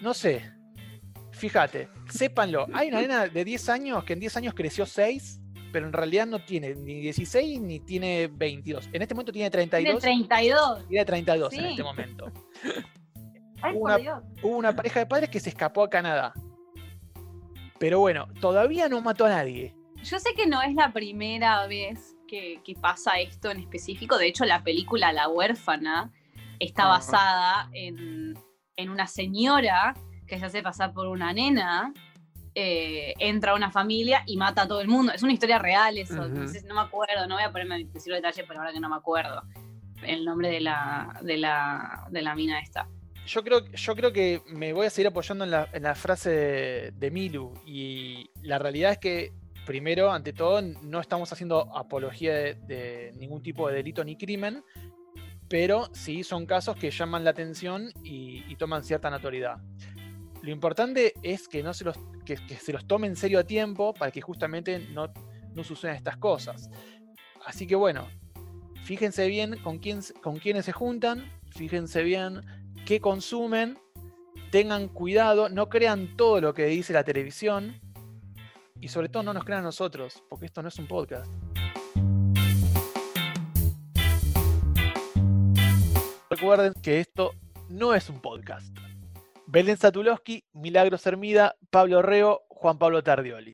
No 0.00 0.14
sé. 0.14 0.50
Fíjate, 1.32 1.88
sépanlo. 2.10 2.66
Hay 2.72 2.88
una 2.88 3.00
nena 3.00 3.26
de 3.26 3.44
10 3.44 3.68
años 3.68 4.04
que 4.04 4.12
en 4.12 4.20
10 4.20 4.36
años 4.36 4.54
creció 4.54 4.86
6, 4.86 5.40
pero 5.72 5.86
en 5.86 5.92
realidad 5.92 6.26
no 6.26 6.38
tiene 6.44 6.74
ni 6.74 7.00
16 7.00 7.60
ni 7.60 7.80
tiene 7.80 8.28
22. 8.32 8.88
En 8.92 9.02
este 9.02 9.14
momento 9.14 9.32
tiene 9.32 9.50
Tiene 9.50 9.68
32. 9.68 10.02
32. 10.02 10.88
Tiene 10.88 11.04
32 11.04 11.52
en 11.52 11.60
Sí. 11.60 11.66
este 11.70 11.82
momento. 11.82 12.32
Ay, 13.62 13.74
Una- 13.76 13.94
por 13.94 14.00
Dios. 14.02 14.22
Hubo 14.42 14.56
una 14.56 14.76
pareja 14.76 15.00
de 15.00 15.06
padres 15.06 15.30
que 15.30 15.40
se 15.40 15.48
escapó 15.48 15.82
a 15.82 15.90
Canadá. 15.90 16.32
Pero 17.78 17.98
bueno, 17.98 18.28
todavía 18.40 18.88
no 18.88 19.00
mató 19.00 19.26
a 19.26 19.30
nadie. 19.30 19.74
Yo 20.04 20.18
sé 20.18 20.34
que 20.34 20.46
no 20.46 20.60
es 20.62 20.74
la 20.74 20.92
primera 20.92 21.66
vez 21.66 22.14
que, 22.28 22.60
que 22.62 22.74
pasa 22.74 23.18
esto 23.20 23.50
en 23.50 23.58
específico. 23.58 24.18
De 24.18 24.26
hecho, 24.26 24.44
la 24.44 24.62
película 24.62 25.12
La 25.12 25.28
huérfana 25.28 26.12
está 26.58 26.82
Ajá. 26.82 26.92
basada 26.92 27.70
en, 27.72 28.34
en 28.76 28.90
una 28.90 29.06
señora 29.06 29.94
que 30.26 30.38
se 30.38 30.44
hace 30.44 30.62
pasar 30.62 30.92
por 30.92 31.08
una 31.08 31.32
nena, 31.32 31.92
eh, 32.54 33.14
entra 33.18 33.52
a 33.52 33.54
una 33.54 33.70
familia 33.70 34.22
y 34.26 34.36
mata 34.36 34.62
a 34.62 34.68
todo 34.68 34.80
el 34.80 34.88
mundo. 34.88 35.12
Es 35.12 35.22
una 35.22 35.32
historia 35.32 35.58
real 35.58 35.96
eso. 35.98 36.28
No, 36.28 36.74
me 36.74 36.80
acuerdo, 36.80 37.26
no 37.26 37.34
voy 37.36 37.44
a 37.44 37.50
ponerme 37.50 37.74
a 37.74 37.78
decir 37.78 38.12
los 38.12 38.18
detalles, 38.18 38.44
pero 38.46 38.60
ahora 38.60 38.72
que 38.72 38.80
no 38.80 38.88
me 38.88 38.96
acuerdo 38.96 39.42
el 40.02 40.24
nombre 40.24 40.48
de 40.48 40.60
la, 40.60 41.18
de 41.22 41.38
la, 41.38 42.06
de 42.10 42.20
la 42.20 42.34
mina 42.34 42.60
esta. 42.60 42.86
Yo 43.26 43.42
creo, 43.42 43.64
yo 43.64 43.96
creo 43.96 44.12
que 44.12 44.42
me 44.48 44.74
voy 44.74 44.86
a 44.86 44.90
seguir 44.90 45.08
apoyando 45.08 45.44
en 45.44 45.50
la, 45.50 45.68
en 45.72 45.82
la 45.82 45.94
frase 45.94 46.30
de, 46.30 46.90
de 46.92 47.10
Milu. 47.10 47.54
Y 47.64 48.30
la 48.42 48.58
realidad 48.58 48.92
es 48.92 48.98
que, 48.98 49.32
primero, 49.64 50.12
ante 50.12 50.32
todo, 50.32 50.60
no 50.62 51.00
estamos 51.00 51.32
haciendo 51.32 51.74
apología 51.76 52.34
de, 52.34 53.12
ningún 53.16 53.42
tipo 53.42 53.68
de 53.68 53.76
delito 53.76 54.04
ni 54.04 54.16
crimen. 54.16 54.62
Pero 55.48 55.88
sí 55.92 56.24
son 56.24 56.46
casos 56.46 56.76
que 56.76 56.90
llaman 56.90 57.24
la 57.24 57.30
atención 57.30 57.90
y, 58.02 58.54
toman 58.56 58.84
cierta 58.84 59.10
notoriedad. 59.10 59.58
Lo 60.42 60.50
importante 60.50 61.14
es 61.22 61.48
que, 61.48 61.62
no 61.62 61.74
se 61.74 61.84
los, 61.84 61.98
que, 62.24 62.36
se 62.36 62.72
los 62.72 62.86
tome 62.86 63.06
en 63.06 63.16
serio 63.16 63.38
a 63.40 63.44
tiempo 63.44 63.92
para 63.94 64.10
que 64.10 64.20
justamente 64.20 64.78
no, 64.78 65.12
no 65.54 65.64
sucedan 65.64 65.96
estas 65.96 66.16
cosas. 66.16 66.70
Así 67.44 67.66
que 67.66 67.74
bueno, 67.74 68.08
fíjense 68.84 69.26
bien 69.28 69.58
con, 69.62 69.78
quién, 69.78 70.00
con 70.22 70.38
quiénes 70.38 70.64
se 70.64 70.72
juntan, 70.72 71.30
fíjense 71.50 72.02
bien 72.02 72.40
qué 72.86 73.00
consumen, 73.00 73.78
tengan 74.50 74.88
cuidado, 74.88 75.48
no 75.48 75.68
crean 75.68 76.16
todo 76.16 76.40
lo 76.40 76.54
que 76.54 76.66
dice 76.66 76.92
la 76.92 77.04
televisión 77.04 77.80
y 78.84 78.88
sobre 78.88 79.08
todo 79.08 79.22
no 79.22 79.32
nos 79.32 79.44
crean 79.44 79.60
a 79.60 79.62
nosotros, 79.62 80.22
porque 80.28 80.44
esto 80.44 80.60
no 80.60 80.68
es 80.68 80.78
un 80.78 80.86
podcast. 80.86 81.32
Recuerden 86.28 86.74
que 86.82 87.00
esto 87.00 87.30
no 87.70 87.94
es 87.94 88.10
un 88.10 88.20
podcast. 88.20 88.76
Belén 89.46 89.78
Satulowski, 89.78 90.44
Milagros 90.52 91.06
Hermida, 91.06 91.56
Pablo 91.70 92.02
Reo, 92.02 92.42
Juan 92.48 92.76
Pablo 92.76 93.02
Tardioli. 93.02 93.52